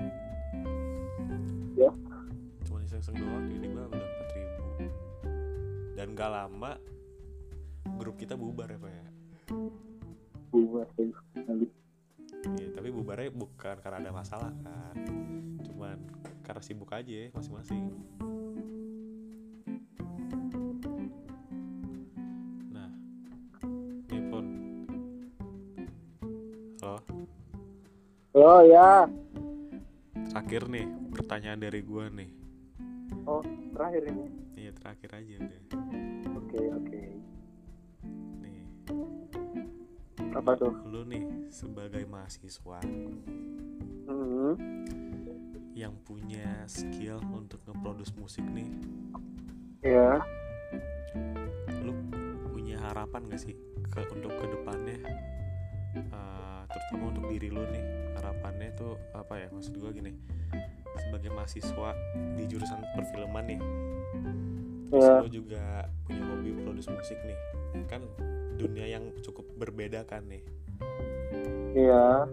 Ya. 1.75 1.91
cuma 2.65 2.79
iseng-iseng 2.87 3.19
doang 3.19 3.51
tiba-tiba 3.51 3.83
udah 3.91 4.09
4000 4.87 5.99
dan 5.99 6.07
gak 6.15 6.31
lama 6.31 6.73
grup 7.99 8.17
kita 8.17 8.39
bubar 8.39 8.71
ya 8.71 8.79
pak 8.79 8.93
ya? 8.93 9.07
Sih 10.95 11.11
sekali 11.35 11.67
Iya, 12.45 12.77
tapi 12.77 12.93
bubarnya 12.93 13.33
bukan 13.33 13.81
karena 13.81 14.05
ada 14.05 14.13
masalah 14.13 14.53
kan? 14.61 14.97
Cuman 15.65 15.97
karena 16.45 16.61
sibuk 16.61 16.93
aja 16.93 17.09
ya, 17.09 17.33
masing-masing 17.33 17.89
oh 28.35 28.61
ya. 28.67 29.07
Terakhir 30.35 30.67
nih 30.67 30.87
pertanyaan 31.15 31.61
dari 31.63 31.81
gua 31.81 32.11
nih. 32.11 32.31
Oh 33.25 33.43
terakhir 33.73 34.11
ini? 34.11 34.27
Iya 34.59 34.73
terakhir 34.75 35.11
aja 35.15 35.35
udah. 35.41 35.63
Oke 36.39 36.61
oke. 36.75 37.03
Apa 40.35 40.51
tuh? 40.59 40.75
Lu 40.91 41.07
nih 41.07 41.23
sebagai 41.55 42.03
mahasiswa 42.11 42.83
hmm. 44.11 44.55
yang 45.75 45.95
punya 46.03 46.67
skill 46.67 47.23
untuk 47.31 47.63
ngeproduce 47.67 48.15
musik 48.19 48.45
nih 48.51 48.69
ya 49.85 50.17
lu 51.85 51.93
punya 52.49 52.81
harapan 52.81 53.29
gak 53.29 53.43
sih 53.45 53.55
ke 53.93 54.01
untuk 54.09 54.33
ke 54.33 54.45
depannya 54.49 54.99
Eh, 55.95 56.63
terutama 56.71 57.15
untuk 57.15 57.25
diri 57.31 57.49
lu 57.55 57.63
nih 57.71 57.85
harapannya 58.19 58.75
tuh 58.75 58.99
apa 59.15 59.47
ya? 59.47 59.49
Maksud 59.55 59.79
gua 59.79 59.95
gini 59.95 60.13
sebagai 60.95 61.31
mahasiswa 61.35 61.91
di 62.39 62.45
jurusan 62.47 62.81
perfilman 62.95 63.45
nih 63.51 63.61
terus 64.95 65.11
ya. 65.11 65.19
lu 65.27 65.29
juga 65.31 65.65
punya 66.07 66.23
hobi 66.23 66.51
produce 66.63 66.87
musik 66.87 67.19
nih 67.27 67.39
kan 67.91 68.03
dunia 68.55 68.87
yang 68.87 69.11
cukup 69.27 69.43
berbeda 69.59 70.07
kan 70.07 70.23
nih. 70.31 70.43
Ya 71.75 72.31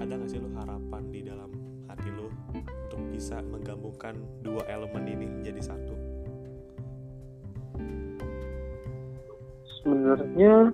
ada 0.00 0.16
gak 0.16 0.32
sih 0.32 0.40
lu 0.40 0.48
harapan 0.56 1.12
di 1.12 1.20
dalam 1.28 1.52
hati 1.84 2.08
lu 2.08 2.32
untuk 2.56 3.00
bisa 3.12 3.44
menggabungkan 3.44 4.16
dua 4.40 4.64
elemen 4.64 5.04
ini 5.04 5.26
menjadi 5.28 5.60
satu? 5.60 5.92
Sebenarnya 9.80 10.72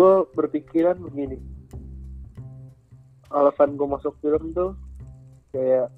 gue 0.00 0.14
berpikiran 0.32 0.96
begini. 0.96 1.36
Alasan 3.28 3.76
gue 3.76 3.84
masuk 3.84 4.16
film 4.24 4.56
tuh 4.56 4.72
kayak 5.52 5.92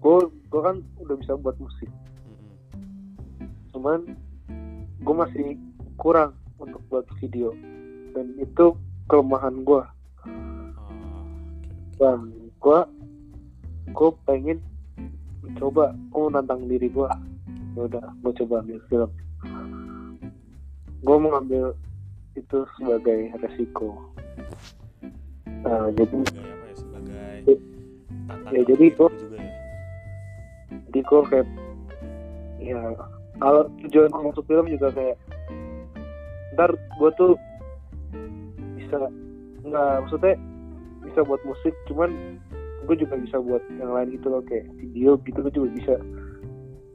gue 0.00 0.18
gue 0.48 0.60
kan 0.64 0.80
udah 1.04 1.16
bisa 1.20 1.36
buat 1.36 1.60
musik. 1.60 1.92
Cuman 3.76 4.16
gue 5.04 5.14
masih 5.20 5.60
kurang 6.00 6.32
untuk 6.56 6.80
buat 6.88 7.04
video. 7.20 7.52
Dan 8.16 8.40
itu 8.40 8.72
kelemahan 9.12 9.60
gue 9.60 9.84
Oh, 12.00 12.00
dan 12.00 12.32
gue 12.64 12.80
gue 13.92 14.10
pengen 14.24 14.58
coba 15.60 15.92
gue 15.92 16.24
nantang 16.32 16.64
diri 16.64 16.88
gue 16.88 17.08
ya 17.76 17.80
udah 17.84 18.06
gue 18.24 18.32
coba 18.40 18.64
ambil 18.64 18.80
film 18.88 19.10
gue 21.00 21.16
mau 21.16 21.32
ambil 21.36 21.72
itu 22.34 22.58
sebagai 22.78 23.32
resiko. 23.40 23.96
Nah, 25.60 25.92
jadi 25.92 26.16
sebagai 26.24 26.44
apa 26.46 26.64
ya 26.64 26.74
sebagai 26.76 27.34
tantangan 28.28 28.52
Ya, 28.52 28.60
jadi 28.64 28.72
diri 28.76 28.86
itu- 28.88 29.12
juga 29.18 29.38
ya? 29.38 29.52
Jadi 30.90 30.98
gue 31.00 31.20
kayak 31.28 31.48
ya 32.60 32.80
kalau 33.40 33.62
tujuan 33.80 34.10
gue 34.10 34.22
masuk 34.28 34.44
film 34.44 34.66
juga 34.68 34.88
kayak 34.92 35.16
ntar 36.52 36.70
gue 36.74 37.10
tuh 37.16 37.32
bisa 38.76 38.98
nggak 39.64 39.90
maksudnya 40.04 40.34
bisa 41.00 41.20
buat 41.24 41.40
musik 41.46 41.72
cuman 41.88 42.10
gue 42.84 42.96
juga 42.98 43.14
bisa 43.16 43.38
buat 43.38 43.62
yang 43.78 43.92
lain 43.92 44.12
gitu 44.12 44.28
loh 44.28 44.42
kayak 44.44 44.68
video 44.76 45.16
gitu 45.24 45.38
gue 45.40 45.52
juga 45.52 45.68
bisa. 45.72 45.94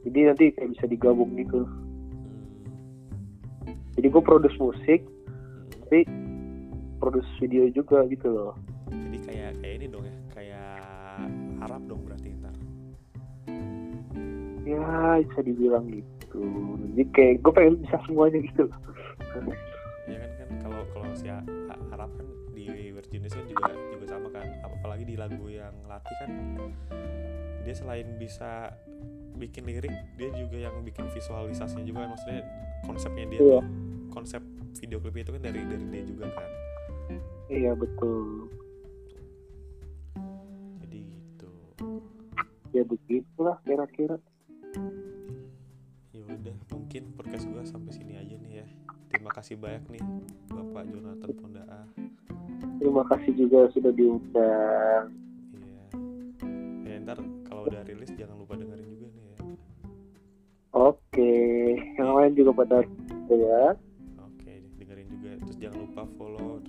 Jadi 0.06 0.18
nanti 0.22 0.44
kayak 0.54 0.70
bisa 0.78 0.84
digabung 0.86 1.34
gitu. 1.34 1.66
Jadi 3.96 4.06
gue 4.12 4.22
produce 4.22 4.56
musik 4.60 5.00
tapi 5.86 6.04
produce 7.00 7.28
video 7.38 7.68
juga 7.70 8.04
gitu 8.10 8.28
loh. 8.28 8.52
Jadi 8.90 9.18
kayak 9.22 9.50
kayak 9.62 9.74
ini 9.78 9.86
dong 9.86 10.04
ya 10.04 10.16
kayak 10.34 10.72
harap 11.62 11.82
dong 11.86 12.02
berarti 12.04 12.28
ntar. 12.42 12.54
Ya 14.66 15.22
bisa 15.22 15.40
dibilang 15.46 15.86
gitu. 15.88 16.42
Jadi 16.92 17.04
kayak 17.14 17.34
gue 17.40 17.52
pengen 17.54 17.74
bisa 17.86 17.96
semuanya 18.04 18.38
gitu 18.42 18.66
loh. 18.66 18.78
Ya 20.10 20.16
kan 20.18 20.30
kan 20.34 20.48
kalau 20.60 20.80
kalau 20.90 21.06
si 21.14 21.30
harap 21.30 22.10
kan 22.10 22.26
di 22.52 22.90
Virginia 22.90 23.30
kan 23.30 23.44
juga 23.46 23.72
juga 23.94 24.04
sama 24.10 24.28
kan. 24.34 24.46
Ap- 24.66 24.74
apalagi 24.82 25.04
di 25.06 25.14
lagu 25.14 25.46
yang 25.46 25.74
latih 25.86 26.16
kan 26.18 26.30
dia 27.62 27.74
selain 27.74 28.06
bisa 28.18 28.74
bikin 29.36 29.68
lirik 29.68 29.92
dia 30.16 30.30
juga 30.34 30.56
yang 30.56 30.82
bikin 30.82 31.06
visualisasinya 31.14 31.84
juga 31.86 32.04
kan. 32.04 32.10
Maksudnya 32.18 32.42
konsepnya 32.82 33.24
dia 33.30 33.40
tuh 33.40 33.85
konsep 34.16 34.40
video 34.80 34.96
klip 35.04 35.20
itu 35.20 35.36
kan 35.36 35.42
dari 35.44 35.60
dari 35.68 35.86
dia 35.92 36.02
juga 36.08 36.32
kan? 36.32 36.50
Iya 37.52 37.76
betul. 37.76 38.48
Jadi 40.80 40.98
gitu. 41.04 41.50
Ya 42.72 42.82
begitulah 42.88 43.60
kira-kira. 43.68 44.16
Ya 46.16 46.24
udah 46.24 46.56
mungkin 46.72 47.12
podcast 47.12 47.44
gua 47.52 47.60
sampai 47.68 47.92
sini 47.92 48.16
aja 48.16 48.40
nih 48.40 48.64
ya. 48.64 48.66
Terima 49.12 49.28
kasih 49.36 49.60
banyak 49.60 49.84
nih 50.00 50.02
bapak 50.48 50.88
Jonathan 50.88 51.32
Pondaa 51.36 51.84
terima 52.86 53.02
kasih 53.08 53.32
juga 53.34 53.66
sudah 53.72 53.92
diundang. 53.92 55.04
Iya. 55.52 55.84
Ya 56.86 56.94
ntar 57.02 57.18
kalau 57.48 57.66
udah 57.66 57.82
rilis 57.82 58.12
jangan 58.14 58.38
lupa 58.38 58.54
dengerin 58.54 58.88
juga 58.88 59.06
nih 59.10 59.24
ya. 59.26 59.38
Oke 60.76 61.34
yang 61.96 62.10
lain 62.14 62.32
juga 62.36 62.50
pada 62.52 62.78
ya 63.32 63.74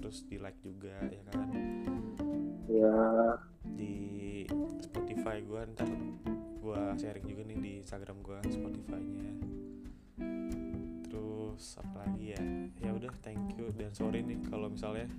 terus 0.08 0.24
di 0.24 0.40
like 0.40 0.56
juga 0.64 0.96
ya 1.12 1.20
kan? 1.28 1.52
Ya. 2.72 2.96
Di 3.76 4.48
Spotify 4.80 5.44
gua 5.44 5.68
ntar 5.76 5.84
gua 6.64 6.96
sharing 6.96 7.28
juga 7.28 7.44
nih 7.44 7.58
di 7.60 7.72
Instagram 7.84 8.24
gua 8.24 8.40
Spotify-nya. 8.48 9.36
Terus 11.04 11.76
apa 11.76 12.08
lagi 12.08 12.32
ya? 12.32 12.40
Ya 12.80 12.96
udah 12.96 13.12
thank 13.20 13.52
you. 13.60 13.68
Dan 13.76 13.92
sorry 13.92 14.24
nih 14.24 14.40
kalau 14.48 14.72
misalnya 14.72 15.12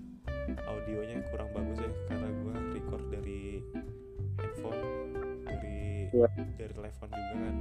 audionya 0.64 1.20
kurang 1.28 1.52
bagus 1.52 1.84
ya 1.84 1.92
karena 2.08 2.28
gua 2.40 2.56
record 2.72 3.04
dari 3.12 3.60
handphone 4.40 4.80
dari 5.44 6.08
Ya. 6.16 6.28
dari 6.56 6.72
telepon 6.72 7.08
juga 7.12 7.34
kan. 7.36 7.54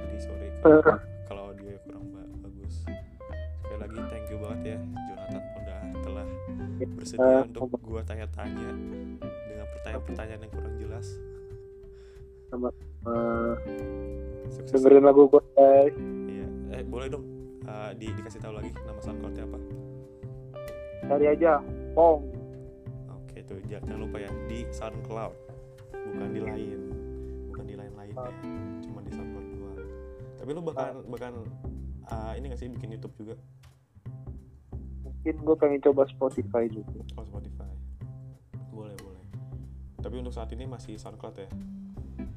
Jadi 0.00 0.16
sorry 0.16 0.48
Eh. 0.48 0.80
kalau, 1.28 1.52
audionya 1.52 1.76
kurang 1.84 2.08
ba- 2.08 2.32
bagus. 2.40 2.88
Sekali 3.68 3.76
lagi 3.76 3.98
thank 4.08 4.32
you 4.32 4.40
banget 4.40 4.60
ya 4.64 4.78
Jonathan 4.80 5.39
bersedia 6.88 7.24
Eh, 7.24 7.42
untuk 7.50 7.80
gua 7.84 8.00
tanya-tanya 8.06 8.70
dengan 9.20 9.66
pertanyaan-pertanyaan 9.76 10.40
yang 10.46 10.52
kurang 10.52 10.74
jelas. 10.80 11.06
Eh, 12.50 13.54
sukses. 14.50 14.80
dengerin 14.80 15.04
lagu 15.06 15.30
gue 15.30 15.42
guys. 15.54 15.94
Iya, 16.28 16.48
eh 16.76 16.82
boleh 16.84 17.06
dong 17.08 17.24
uh, 17.64 17.90
di, 17.94 18.10
dikasih 18.12 18.42
tahu 18.42 18.58
lagi 18.58 18.70
nama 18.84 19.00
soundcloudnya 19.00 19.46
apa? 19.46 19.58
cari 21.10 21.26
aja 21.26 21.58
pong. 21.90 22.22
Oke 23.10 23.42
tuh 23.42 23.58
jangan, 23.66 23.90
jangan 23.90 24.00
lupa 24.06 24.16
ya 24.22 24.30
di 24.46 24.62
SoundCloud, 24.70 25.34
bukan 25.90 26.28
di 26.30 26.40
lain, 26.40 26.78
bukan 27.50 27.64
di 27.66 27.74
lain 27.74 27.92
lainnya, 27.98 28.30
cuma 28.84 29.02
di 29.02 29.10
SoundCloud 29.10 29.46
doang. 29.58 29.78
Tapi 30.38 30.50
lu 30.54 30.62
bahkan 30.62 31.02
bahkan 31.10 31.32
uh, 32.14 32.32
ini 32.38 32.52
nggak 32.52 32.60
sih 32.62 32.70
bikin 32.70 32.94
YouTube 32.94 33.14
juga? 33.18 33.34
Mungkin 35.20 35.36
gue 35.44 35.56
pengen 35.60 35.80
coba 35.84 36.08
Spotify 36.08 36.64
juga 36.72 37.04
Oh 37.20 37.24
Spotify, 37.28 37.68
boleh 38.72 38.96
boleh. 39.04 39.24
Tapi 40.00 40.16
untuk 40.16 40.32
saat 40.32 40.48
ini 40.56 40.64
masih 40.64 40.96
SoundCloud 40.96 41.36
ya. 41.36 41.48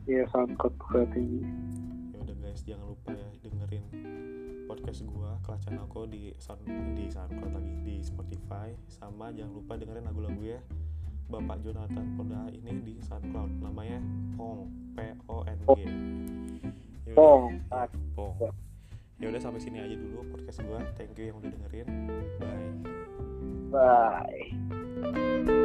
Iya 0.04 0.28
SoundCloud 0.36 0.76
berarti 0.92 1.48
Ya 2.12 2.18
udah 2.28 2.36
guys 2.44 2.60
jangan 2.68 2.92
lupa 2.92 3.16
ya 3.16 3.30
dengerin 3.40 3.88
podcast 4.68 5.00
gua 5.08 5.40
Kelacan 5.48 5.80
Aku 5.88 6.12
di 6.12 6.36
sound, 6.44 6.68
di 6.92 7.08
SoundCloud 7.08 7.56
lagi 7.56 7.72
di 7.88 7.96
Spotify 8.04 8.76
sama 8.92 9.32
jangan 9.32 9.64
lupa 9.64 9.80
dengerin 9.80 10.04
lagu-lagu 10.04 10.44
ya 10.44 10.60
Bapak 11.32 11.64
Jonathan 11.64 12.20
Ponda 12.20 12.52
ini 12.52 12.84
di 12.84 13.00
SoundCloud 13.00 13.64
namanya 13.64 14.04
Pong 14.36 14.68
P 14.92 15.00
O 15.32 15.48
N 15.48 15.60
G. 15.72 15.80
Pong. 17.16 17.64
ya, 17.72 17.88
Pong. 18.12 18.36
Ya 19.22 19.30
udah 19.30 19.42
sampai 19.42 19.62
sini 19.62 19.82
aja 19.82 19.96
dulu 19.96 20.26
podcast 20.34 20.62
gua. 20.66 20.82
Thank 20.98 21.18
you 21.22 21.30
yang 21.30 21.38
udah 21.40 21.52
dengerin. 21.54 21.88
Bye. 23.74 24.54
bye 25.02 25.60